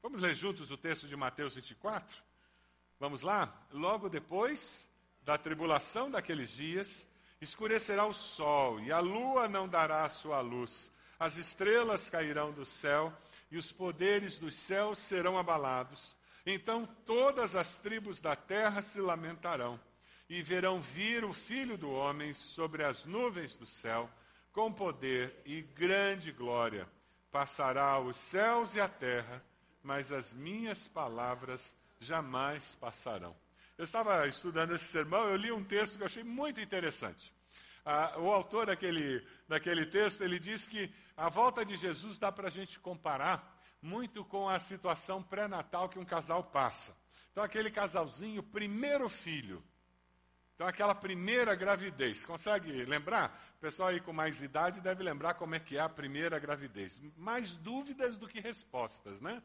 Vamos 0.00 0.22
ler 0.22 0.34
juntos 0.34 0.70
o 0.70 0.76
texto 0.76 1.06
de 1.06 1.16
Mateus 1.16 1.54
24? 1.54 2.22
Vamos 2.98 3.22
lá? 3.22 3.52
Logo 3.70 4.08
depois 4.08 4.88
da 5.24 5.38
tribulação 5.38 6.10
daqueles 6.10 6.50
dias, 6.50 7.06
escurecerá 7.40 8.06
o 8.06 8.12
sol, 8.12 8.80
e 8.80 8.92
a 8.92 9.00
lua 9.00 9.48
não 9.48 9.68
dará 9.68 10.08
sua 10.08 10.40
luz, 10.40 10.90
as 11.18 11.36
estrelas 11.36 12.10
cairão 12.10 12.52
do 12.52 12.64
céu 12.64 13.12
e 13.48 13.56
os 13.56 13.70
poderes 13.70 14.38
dos 14.38 14.56
céus 14.56 14.98
serão 14.98 15.38
abalados. 15.38 16.16
Então 16.44 16.84
todas 17.06 17.54
as 17.54 17.78
tribos 17.78 18.20
da 18.20 18.34
terra 18.34 18.82
se 18.82 19.00
lamentarão 19.00 19.78
e 20.28 20.42
verão 20.42 20.80
vir 20.80 21.24
o 21.24 21.32
Filho 21.32 21.76
do 21.76 21.90
Homem 21.90 22.34
sobre 22.34 22.82
as 22.82 23.04
nuvens 23.04 23.54
do 23.56 23.66
céu, 23.66 24.10
com 24.50 24.72
poder 24.72 25.40
e 25.44 25.62
grande 25.62 26.32
glória. 26.32 26.88
Passará 27.30 28.00
os 28.00 28.16
céus 28.16 28.74
e 28.74 28.80
a 28.80 28.88
terra, 28.88 29.44
mas 29.82 30.10
as 30.10 30.32
minhas 30.32 30.88
palavras 30.88 31.74
jamais 32.00 32.74
passarão. 32.80 33.36
Eu 33.82 33.84
estava 33.84 34.28
estudando 34.28 34.76
esse 34.76 34.84
sermão, 34.84 35.26
eu 35.26 35.34
li 35.34 35.50
um 35.50 35.64
texto 35.64 35.96
que 35.96 36.02
eu 36.02 36.06
achei 36.06 36.22
muito 36.22 36.60
interessante. 36.60 37.34
Ah, 37.84 38.14
o 38.16 38.30
autor 38.30 38.66
daquele, 38.66 39.26
daquele 39.48 39.84
texto, 39.84 40.22
ele 40.22 40.38
diz 40.38 40.68
que 40.68 40.88
a 41.16 41.28
volta 41.28 41.64
de 41.64 41.74
Jesus 41.74 42.16
dá 42.16 42.30
para 42.30 42.46
a 42.46 42.50
gente 42.50 42.78
comparar 42.78 43.60
muito 43.82 44.24
com 44.24 44.48
a 44.48 44.60
situação 44.60 45.20
pré-natal 45.20 45.88
que 45.88 45.98
um 45.98 46.04
casal 46.04 46.44
passa. 46.44 46.96
Então, 47.32 47.42
aquele 47.42 47.72
casalzinho, 47.72 48.40
primeiro 48.40 49.08
filho. 49.08 49.60
Então, 50.54 50.64
aquela 50.64 50.94
primeira 50.94 51.56
gravidez. 51.56 52.24
Consegue 52.24 52.84
lembrar? 52.84 53.52
O 53.56 53.60
pessoal 53.60 53.88
aí 53.88 54.00
com 54.00 54.12
mais 54.12 54.40
idade 54.42 54.80
deve 54.80 55.02
lembrar 55.02 55.34
como 55.34 55.56
é 55.56 55.58
que 55.58 55.76
é 55.76 55.80
a 55.80 55.88
primeira 55.88 56.38
gravidez. 56.38 57.00
Mais 57.16 57.56
dúvidas 57.56 58.16
do 58.16 58.28
que 58.28 58.38
respostas, 58.38 59.20
né? 59.20 59.42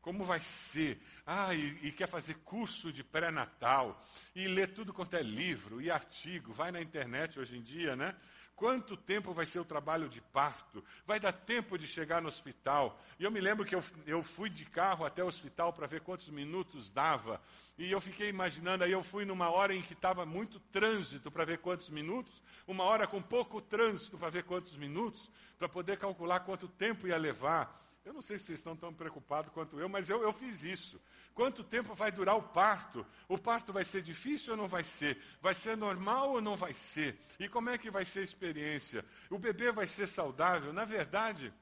Como 0.00 0.24
vai 0.24 0.40
ser? 0.40 1.00
Ah, 1.26 1.54
e, 1.54 1.78
e 1.82 1.92
quer 1.92 2.08
fazer 2.08 2.34
curso 2.44 2.92
de 2.92 3.04
pré-natal. 3.04 4.02
E 4.34 4.48
ler 4.48 4.72
tudo 4.72 4.92
quanto 4.92 5.14
é 5.14 5.22
livro 5.22 5.80
e 5.80 5.90
artigo. 5.90 6.52
Vai 6.52 6.70
na 6.70 6.80
internet 6.80 7.38
hoje 7.38 7.56
em 7.56 7.62
dia, 7.62 7.94
né? 7.94 8.14
Quanto 8.60 8.94
tempo 8.94 9.32
vai 9.32 9.46
ser 9.46 9.58
o 9.58 9.64
trabalho 9.64 10.06
de 10.06 10.20
parto? 10.20 10.84
Vai 11.06 11.18
dar 11.18 11.32
tempo 11.32 11.78
de 11.78 11.86
chegar 11.86 12.20
no 12.20 12.28
hospital? 12.28 13.00
E 13.18 13.24
eu 13.24 13.30
me 13.30 13.40
lembro 13.40 13.64
que 13.64 13.74
eu, 13.74 13.82
eu 14.06 14.22
fui 14.22 14.50
de 14.50 14.66
carro 14.66 15.06
até 15.06 15.24
o 15.24 15.28
hospital 15.28 15.72
para 15.72 15.86
ver 15.86 16.02
quantos 16.02 16.28
minutos 16.28 16.92
dava. 16.92 17.40
E 17.78 17.90
eu 17.90 17.98
fiquei 18.02 18.28
imaginando, 18.28 18.84
aí 18.84 18.92
eu 18.92 19.02
fui 19.02 19.24
numa 19.24 19.48
hora 19.48 19.74
em 19.74 19.80
que 19.80 19.94
estava 19.94 20.26
muito 20.26 20.60
trânsito 20.60 21.30
para 21.30 21.46
ver 21.46 21.56
quantos 21.56 21.88
minutos, 21.88 22.42
uma 22.66 22.84
hora 22.84 23.06
com 23.06 23.22
pouco 23.22 23.62
trânsito 23.62 24.18
para 24.18 24.28
ver 24.28 24.44
quantos 24.44 24.76
minutos, 24.76 25.30
para 25.58 25.66
poder 25.66 25.96
calcular 25.96 26.40
quanto 26.40 26.68
tempo 26.68 27.08
ia 27.08 27.16
levar. 27.16 27.89
Eu 28.04 28.14
não 28.14 28.22
sei 28.22 28.38
se 28.38 28.46
vocês 28.46 28.60
estão 28.60 28.74
tão 28.74 28.94
preocupados 28.94 29.52
quanto 29.52 29.78
eu, 29.78 29.88
mas 29.88 30.08
eu, 30.08 30.22
eu 30.22 30.32
fiz 30.32 30.64
isso. 30.64 31.00
Quanto 31.34 31.62
tempo 31.62 31.94
vai 31.94 32.10
durar 32.10 32.36
o 32.36 32.42
parto? 32.42 33.06
O 33.28 33.36
parto 33.36 33.72
vai 33.72 33.84
ser 33.84 34.02
difícil 34.02 34.52
ou 34.52 34.56
não 34.56 34.66
vai 34.66 34.82
ser? 34.82 35.22
Vai 35.40 35.54
ser 35.54 35.76
normal 35.76 36.30
ou 36.30 36.40
não 36.40 36.56
vai 36.56 36.72
ser? 36.72 37.18
E 37.38 37.48
como 37.48 37.68
é 37.68 37.76
que 37.76 37.90
vai 37.90 38.04
ser 38.04 38.20
a 38.20 38.24
experiência? 38.24 39.04
O 39.28 39.38
bebê 39.38 39.70
vai 39.70 39.86
ser 39.86 40.06
saudável? 40.06 40.72
Na 40.72 40.86
verdade, 40.86 41.52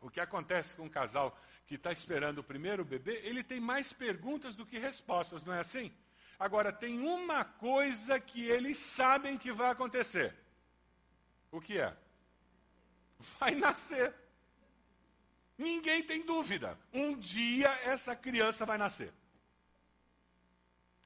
o 0.00 0.10
que 0.10 0.20
acontece 0.20 0.76
com 0.76 0.84
um 0.84 0.88
casal 0.88 1.36
que 1.66 1.76
está 1.76 1.90
esperando 1.90 2.38
o 2.38 2.44
primeiro 2.44 2.84
bebê, 2.84 3.22
ele 3.24 3.42
tem 3.42 3.58
mais 3.58 3.90
perguntas 3.90 4.54
do 4.54 4.66
que 4.66 4.78
respostas, 4.78 5.44
não 5.44 5.54
é 5.54 5.60
assim? 5.60 5.90
Agora, 6.38 6.70
tem 6.72 6.98
uma 7.00 7.42
coisa 7.44 8.20
que 8.20 8.44
eles 8.44 8.76
sabem 8.76 9.38
que 9.38 9.50
vai 9.50 9.70
acontecer. 9.70 10.34
O 11.50 11.60
que 11.60 11.78
é? 11.78 11.96
Vai 13.38 13.54
nascer. 13.54 14.14
Ninguém 15.56 16.02
tem 16.02 16.22
dúvida. 16.24 16.78
Um 16.92 17.16
dia 17.16 17.68
essa 17.84 18.14
criança 18.16 18.66
vai 18.66 18.76
nascer. 18.76 19.12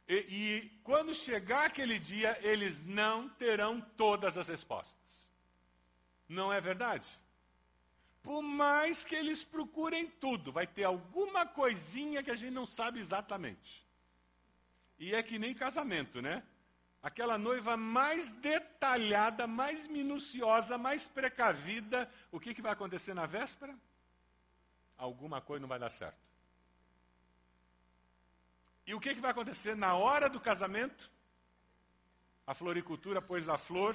E, 0.08 0.14
e, 0.14 0.80
quando 0.82 1.14
chegar 1.14 1.66
aquele 1.66 1.98
dia, 1.98 2.38
eles 2.42 2.80
não 2.80 3.28
terão 3.28 3.78
todas 3.78 4.38
as 4.38 4.48
respostas. 4.48 4.96
Não 6.26 6.50
é 6.50 6.61
verdade? 6.61 7.06
Por 8.22 8.40
mais 8.40 9.04
que 9.04 9.14
eles 9.14 9.44
procurem 9.44 10.06
tudo, 10.06 10.50
vai 10.50 10.66
ter 10.66 10.84
alguma 10.84 11.46
coisinha 11.46 12.22
que 12.22 12.30
a 12.30 12.34
gente 12.34 12.52
não 12.52 12.66
sabe 12.66 12.98
exatamente. 12.98 13.87
E 14.98 15.14
é 15.14 15.22
que 15.22 15.38
nem 15.38 15.54
casamento, 15.54 16.22
né? 16.22 16.42
Aquela 17.02 17.38
noiva 17.38 17.76
mais 17.76 18.30
detalhada, 18.30 19.46
mais 19.46 19.87
minuciosa, 19.87 20.76
mais 20.76 21.06
precavida, 21.06 22.11
o 22.32 22.40
que, 22.40 22.54
que 22.54 22.62
vai 22.62 22.72
acontecer 22.72 23.14
na 23.14 23.26
véspera? 23.26 23.78
Alguma 24.98 25.40
coisa 25.40 25.61
não 25.61 25.68
vai 25.68 25.78
dar 25.78 25.90
certo. 25.90 26.18
E 28.87 28.94
o 28.94 29.00
que, 29.00 29.14
que 29.14 29.20
vai 29.20 29.30
acontecer 29.30 29.74
na 29.74 29.94
hora 29.94 30.28
do 30.28 30.40
casamento? 30.40 31.11
A 32.46 32.54
floricultura 32.54 33.22
pôs 33.22 33.48
a 33.48 33.56
flor 33.56 33.94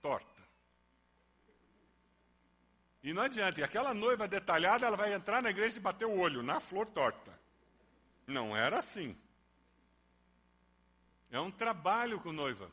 torta. 0.00 0.42
E 3.02 3.12
não 3.12 3.22
adianta, 3.22 3.60
e 3.60 3.64
aquela 3.64 3.92
noiva 3.94 4.28
detalhada, 4.28 4.86
ela 4.86 4.96
vai 4.96 5.12
entrar 5.12 5.42
na 5.42 5.50
igreja 5.50 5.78
e 5.78 5.80
bater 5.80 6.04
o 6.04 6.18
olho 6.18 6.42
na 6.42 6.60
flor 6.60 6.86
torta. 6.86 7.36
Não 8.26 8.56
era 8.56 8.78
assim. 8.78 9.16
É 11.30 11.40
um 11.40 11.50
trabalho 11.50 12.20
com 12.20 12.30
noiva. 12.32 12.70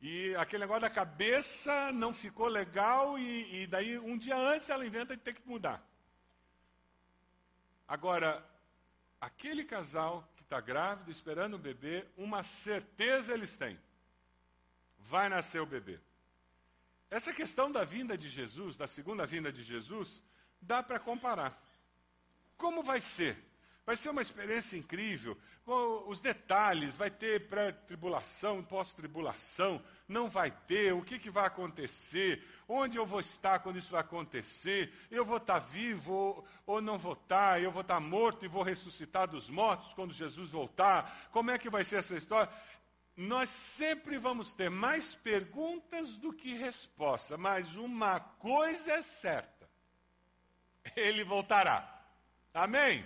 E 0.00 0.34
aquele 0.36 0.64
negócio 0.64 0.82
da 0.82 0.90
cabeça 0.90 1.92
não 1.92 2.14
ficou 2.14 2.48
legal, 2.48 3.18
e, 3.18 3.62
e 3.62 3.66
daí 3.66 3.98
um 3.98 4.16
dia 4.16 4.36
antes 4.36 4.70
ela 4.70 4.86
inventa 4.86 5.16
de 5.16 5.22
ter 5.22 5.34
que 5.34 5.46
mudar. 5.46 5.82
Agora, 7.92 8.42
aquele 9.20 9.64
casal 9.64 10.26
que 10.34 10.42
está 10.42 10.58
grávido, 10.62 11.10
esperando 11.10 11.56
o 11.56 11.58
bebê, 11.58 12.06
uma 12.16 12.42
certeza 12.42 13.34
eles 13.34 13.54
têm: 13.54 13.78
vai 14.98 15.28
nascer 15.28 15.60
o 15.60 15.66
bebê. 15.66 16.00
Essa 17.10 17.34
questão 17.34 17.70
da 17.70 17.84
vinda 17.84 18.16
de 18.16 18.30
Jesus, 18.30 18.78
da 18.78 18.86
segunda 18.86 19.26
vinda 19.26 19.52
de 19.52 19.62
Jesus, 19.62 20.22
dá 20.58 20.82
para 20.82 20.98
comparar. 20.98 21.62
Como 22.56 22.82
vai 22.82 23.02
ser? 23.02 23.36
Vai 23.84 23.96
ser 23.96 24.10
uma 24.10 24.22
experiência 24.22 24.76
incrível. 24.76 25.36
Os 26.06 26.20
detalhes, 26.20 26.94
vai 26.94 27.10
ter 27.10 27.48
pré-tribulação, 27.48 28.62
pós-tribulação, 28.62 29.82
não 30.08 30.28
vai 30.28 30.50
ter, 30.50 30.92
o 30.92 31.02
que, 31.02 31.18
que 31.18 31.30
vai 31.30 31.46
acontecer, 31.46 32.44
onde 32.68 32.96
eu 32.96 33.06
vou 33.06 33.20
estar 33.20 33.58
quando 33.60 33.78
isso 33.78 33.90
vai 33.90 34.00
acontecer, 34.00 34.92
eu 35.10 35.24
vou 35.24 35.36
estar 35.38 35.58
vivo 35.58 36.44
ou 36.66 36.80
não 36.80 36.98
vou 36.98 37.14
estar, 37.14 37.62
eu 37.62 37.70
vou 37.70 37.82
estar 37.82 38.00
morto 38.00 38.44
e 38.44 38.48
vou 38.48 38.62
ressuscitar 38.62 39.28
dos 39.28 39.48
mortos 39.48 39.92
quando 39.94 40.12
Jesus 40.12 40.50
voltar, 40.50 41.28
como 41.32 41.50
é 41.50 41.58
que 41.58 41.70
vai 41.70 41.84
ser 41.84 41.96
essa 41.96 42.16
história? 42.16 42.52
Nós 43.16 43.50
sempre 43.50 44.16
vamos 44.16 44.52
ter 44.54 44.70
mais 44.70 45.14
perguntas 45.14 46.14
do 46.14 46.32
que 46.32 46.54
respostas, 46.54 47.38
mas 47.38 47.76
uma 47.76 48.18
coisa 48.20 48.92
é 48.92 49.02
certa: 49.02 49.68
ele 50.96 51.22
voltará. 51.22 51.88
Amém? 52.54 53.04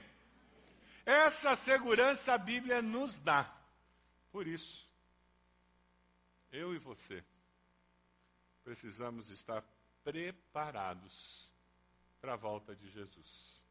Essa 1.07 1.55
segurança 1.55 2.35
a 2.35 2.39
Bíblia 2.39 2.83
nos 2.83 3.21
dá. 3.21 3.49
Por 4.33 4.45
isso, 4.45 4.91
eu 6.51 6.75
e 6.75 6.79
você, 6.79 7.25
precisamos 8.65 9.31
estar 9.31 9.65
preparados 10.03 11.49
para 12.21 12.33
a 12.33 12.37
volta 12.37 12.75
de 12.75 12.91
Jesus. 12.91 13.63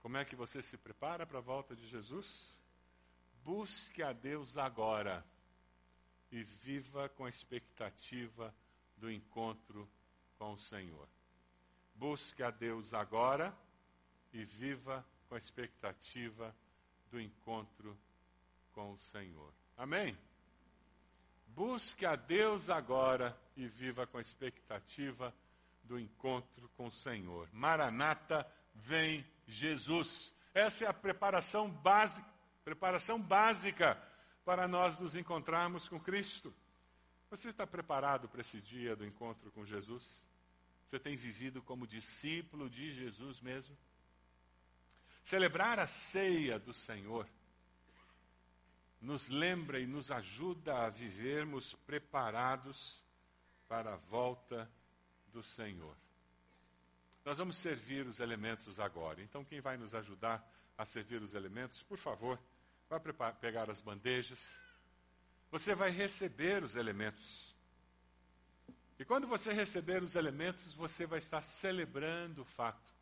Como 0.00 0.18
é 0.18 0.24
que 0.26 0.36
você 0.36 0.60
se 0.60 0.76
prepara 0.76 1.24
para 1.24 1.38
a 1.38 1.42
volta 1.42 1.74
de 1.74 1.86
Jesus? 1.86 2.58
Busque 3.42 4.02
a 4.02 4.12
Deus 4.12 4.58
agora 4.58 5.24
e 6.30 6.44
viva 6.44 7.08
com 7.08 7.24
a 7.24 7.30
expectativa 7.30 8.54
do 8.98 9.10
encontro 9.10 9.88
com 10.38 10.52
o 10.52 10.58
Senhor. 10.58 11.08
Busque 11.94 12.42
a 12.42 12.50
Deus 12.50 12.92
agora 12.92 13.56
e 14.30 14.44
viva 14.44 15.06
com 15.32 15.36
a 15.36 15.38
expectativa 15.38 16.54
do 17.10 17.18
encontro 17.18 17.98
com 18.70 18.92
o 18.92 18.98
Senhor. 18.98 19.50
Amém? 19.78 20.14
Busque 21.46 22.04
a 22.04 22.16
Deus 22.16 22.68
agora 22.68 23.34
e 23.56 23.66
viva 23.66 24.06
com 24.06 24.18
a 24.18 24.20
expectativa 24.20 25.34
do 25.84 25.98
encontro 25.98 26.68
com 26.76 26.84
o 26.84 26.92
Senhor. 26.92 27.48
Maranata, 27.50 28.46
vem 28.74 29.26
Jesus. 29.46 30.34
Essa 30.52 30.84
é 30.84 30.88
a 30.88 30.92
preparação 30.92 31.70
básica, 31.70 32.28
preparação 32.62 33.18
básica 33.18 33.96
para 34.44 34.68
nós 34.68 34.98
nos 34.98 35.16
encontrarmos 35.16 35.88
com 35.88 35.98
Cristo. 35.98 36.54
Você 37.30 37.48
está 37.48 37.66
preparado 37.66 38.28
para 38.28 38.42
esse 38.42 38.60
dia 38.60 38.94
do 38.94 39.06
encontro 39.06 39.50
com 39.52 39.64
Jesus? 39.64 40.04
Você 40.86 40.98
tem 40.98 41.16
vivido 41.16 41.62
como 41.62 41.86
discípulo 41.86 42.68
de 42.68 42.92
Jesus 42.92 43.40
mesmo? 43.40 43.74
Celebrar 45.22 45.78
a 45.78 45.86
ceia 45.86 46.58
do 46.58 46.74
Senhor 46.74 47.28
nos 49.00 49.28
lembra 49.28 49.80
e 49.80 49.86
nos 49.86 50.10
ajuda 50.10 50.84
a 50.84 50.88
vivermos 50.88 51.74
preparados 51.86 53.04
para 53.68 53.94
a 53.94 53.96
volta 53.96 54.70
do 55.32 55.42
Senhor. 55.42 55.96
Nós 57.24 57.38
vamos 57.38 57.56
servir 57.56 58.06
os 58.06 58.20
elementos 58.20 58.78
agora. 58.80 59.22
Então, 59.22 59.44
quem 59.44 59.60
vai 59.60 59.76
nos 59.76 59.94
ajudar 59.94 60.44
a 60.76 60.84
servir 60.84 61.22
os 61.22 61.34
elementos, 61.34 61.82
por 61.82 61.98
favor, 61.98 62.38
vai 62.88 63.00
pegar 63.34 63.70
as 63.70 63.80
bandejas. 63.80 64.60
Você 65.50 65.74
vai 65.74 65.90
receber 65.90 66.62
os 66.62 66.76
elementos. 66.76 67.54
E 68.98 69.04
quando 69.04 69.26
você 69.26 69.52
receber 69.52 70.02
os 70.02 70.14
elementos, 70.14 70.74
você 70.74 71.06
vai 71.06 71.18
estar 71.18 71.42
celebrando 71.42 72.42
o 72.42 72.44
fato 72.44 72.92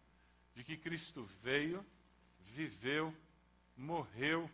de 0.54 0.64
que 0.64 0.76
Cristo 0.76 1.24
veio, 1.42 1.84
viveu, 2.50 3.14
morreu, 3.76 4.50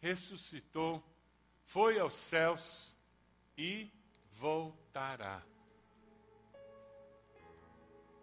ressuscitou, 0.00 1.02
foi 1.64 1.98
aos 1.98 2.14
céus 2.14 2.96
e 3.56 3.90
voltará. 4.32 5.42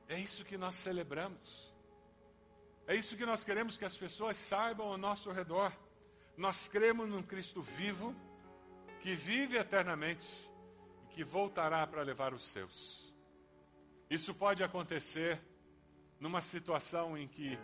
É 0.09 0.19
isso 0.19 0.43
que 0.43 0.57
nós 0.57 0.75
celebramos. 0.75 1.73
É 2.87 2.95
isso 2.95 3.17
que 3.17 3.25
nós 3.25 3.43
queremos 3.43 3.77
que 3.77 3.85
as 3.85 3.97
pessoas 3.97 4.37
saibam 4.37 4.87
ao 4.87 4.97
nosso 4.97 5.29
redor. 5.31 5.71
Nós 6.37 6.67
cremos 6.67 7.09
num 7.09 7.21
Cristo 7.21 7.61
vivo, 7.61 8.15
que 9.01 9.15
vive 9.15 9.57
eternamente 9.57 10.25
e 11.03 11.13
que 11.13 11.23
voltará 11.23 11.85
para 11.85 12.01
levar 12.01 12.33
os 12.33 12.43
seus. 12.45 13.13
Isso 14.09 14.33
pode 14.33 14.63
acontecer 14.63 15.41
numa 16.19 16.41
situação 16.41 17.17
em 17.17 17.27
que 17.27 17.59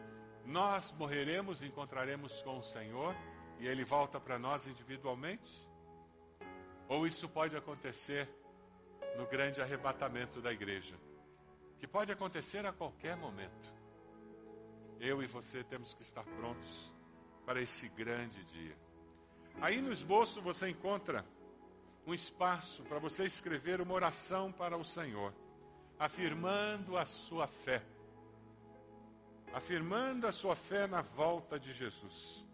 nós 0.45 0.91
morreremos 0.91 1.61
encontraremos 1.61 2.41
com 2.41 2.59
o 2.59 2.63
Senhor 2.63 3.15
e 3.59 3.67
Ele 3.67 3.83
volta 3.83 4.19
para 4.19 4.37
nós 4.37 4.67
individualmente. 4.67 5.51
Ou 6.87 7.07
isso 7.07 7.29
pode 7.29 7.55
acontecer 7.55 8.29
no 9.17 9.25
grande 9.25 9.61
arrebatamento 9.61 10.41
da 10.41 10.51
igreja 10.51 10.95
que 11.83 11.87
pode 11.87 12.13
acontecer 12.13 12.65
a 12.65 12.71
qualquer 12.71 13.17
momento. 13.17 13.73
Eu 15.01 15.21
e 15.21 15.27
você 15.27 15.65
temos 15.65 15.93
que 15.93 16.01
estar 16.01 16.23
prontos 16.23 16.93
para 17.45 17.61
esse 17.61 17.89
grande 17.89 18.41
dia. 18.45 18.77
Aí 19.59 19.81
no 19.81 19.91
esboço 19.91 20.41
você 20.41 20.69
encontra 20.69 21.25
um 22.07 22.13
espaço 22.13 22.83
para 22.83 22.99
você 22.99 23.25
escrever 23.25 23.81
uma 23.81 23.93
oração 23.93 24.49
para 24.49 24.77
o 24.77 24.85
Senhor, 24.85 25.33
afirmando 25.99 26.97
a 26.97 27.03
sua 27.03 27.47
fé. 27.47 27.83
Afirmando 29.53 30.27
a 30.27 30.31
sua 30.31 30.55
fé 30.55 30.87
na 30.87 31.01
volta 31.01 31.59
de 31.59 31.71
Jesus. 31.71 32.45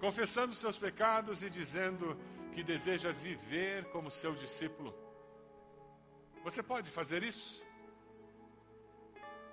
Confessando 0.00 0.54
seus 0.54 0.78
pecados 0.78 1.42
e 1.42 1.50
dizendo 1.50 2.18
que 2.52 2.62
deseja 2.62 3.10
viver 3.10 3.84
como 3.86 4.10
seu 4.10 4.34
discípulo. 4.34 4.94
Você 6.44 6.62
pode 6.62 6.90
fazer 6.90 7.22
isso? 7.22 7.64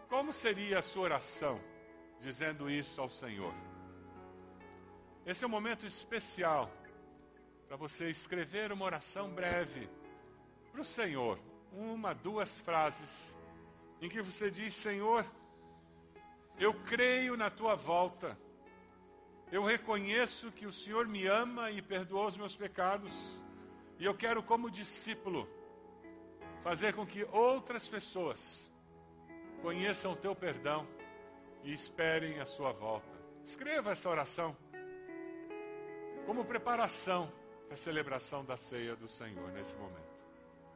Como 0.07 0.31
seria 0.31 0.79
a 0.79 0.81
sua 0.81 1.03
oração 1.03 1.59
dizendo 2.19 2.69
isso 2.69 2.99
ao 2.99 3.09
Senhor? 3.09 3.53
Esse 5.25 5.43
é 5.43 5.47
um 5.47 5.51
momento 5.51 5.85
especial 5.85 6.69
para 7.67 7.77
você 7.77 8.09
escrever 8.09 8.71
uma 8.71 8.83
oração 8.83 9.29
breve 9.29 9.89
para 10.71 10.81
o 10.81 10.83
Senhor, 10.83 11.39
uma, 11.71 12.13
duas 12.13 12.59
frases, 12.59 13.37
em 14.01 14.09
que 14.09 14.21
você 14.21 14.51
diz: 14.51 14.73
Senhor, 14.73 15.25
eu 16.61 16.75
creio 16.75 17.35
na 17.35 17.49
tua 17.49 17.75
volta, 17.75 18.37
eu 19.51 19.63
reconheço 19.63 20.51
que 20.51 20.67
o 20.67 20.71
Senhor 20.71 21.07
me 21.07 21.25
ama 21.25 21.71
e 21.71 21.81
perdoou 21.81 22.27
os 22.27 22.37
meus 22.37 22.55
pecados, 22.55 23.41
e 23.97 24.05
eu 24.05 24.13
quero, 24.13 24.43
como 24.43 24.69
discípulo, 24.69 25.49
fazer 26.63 26.93
com 26.93 27.03
que 27.03 27.23
outras 27.31 27.87
pessoas 27.87 28.71
conheçam 29.63 30.11
o 30.11 30.15
teu 30.15 30.35
perdão 30.35 30.87
e 31.63 31.73
esperem 31.73 32.39
a 32.39 32.45
sua 32.45 32.71
volta. 32.71 33.19
Escreva 33.43 33.91
essa 33.91 34.07
oração 34.07 34.55
como 36.27 36.45
preparação 36.45 37.31
para 37.65 37.73
a 37.73 37.77
celebração 37.77 38.45
da 38.45 38.55
ceia 38.55 38.95
do 38.95 39.07
Senhor 39.07 39.51
nesse 39.51 39.75
momento. 39.75 40.10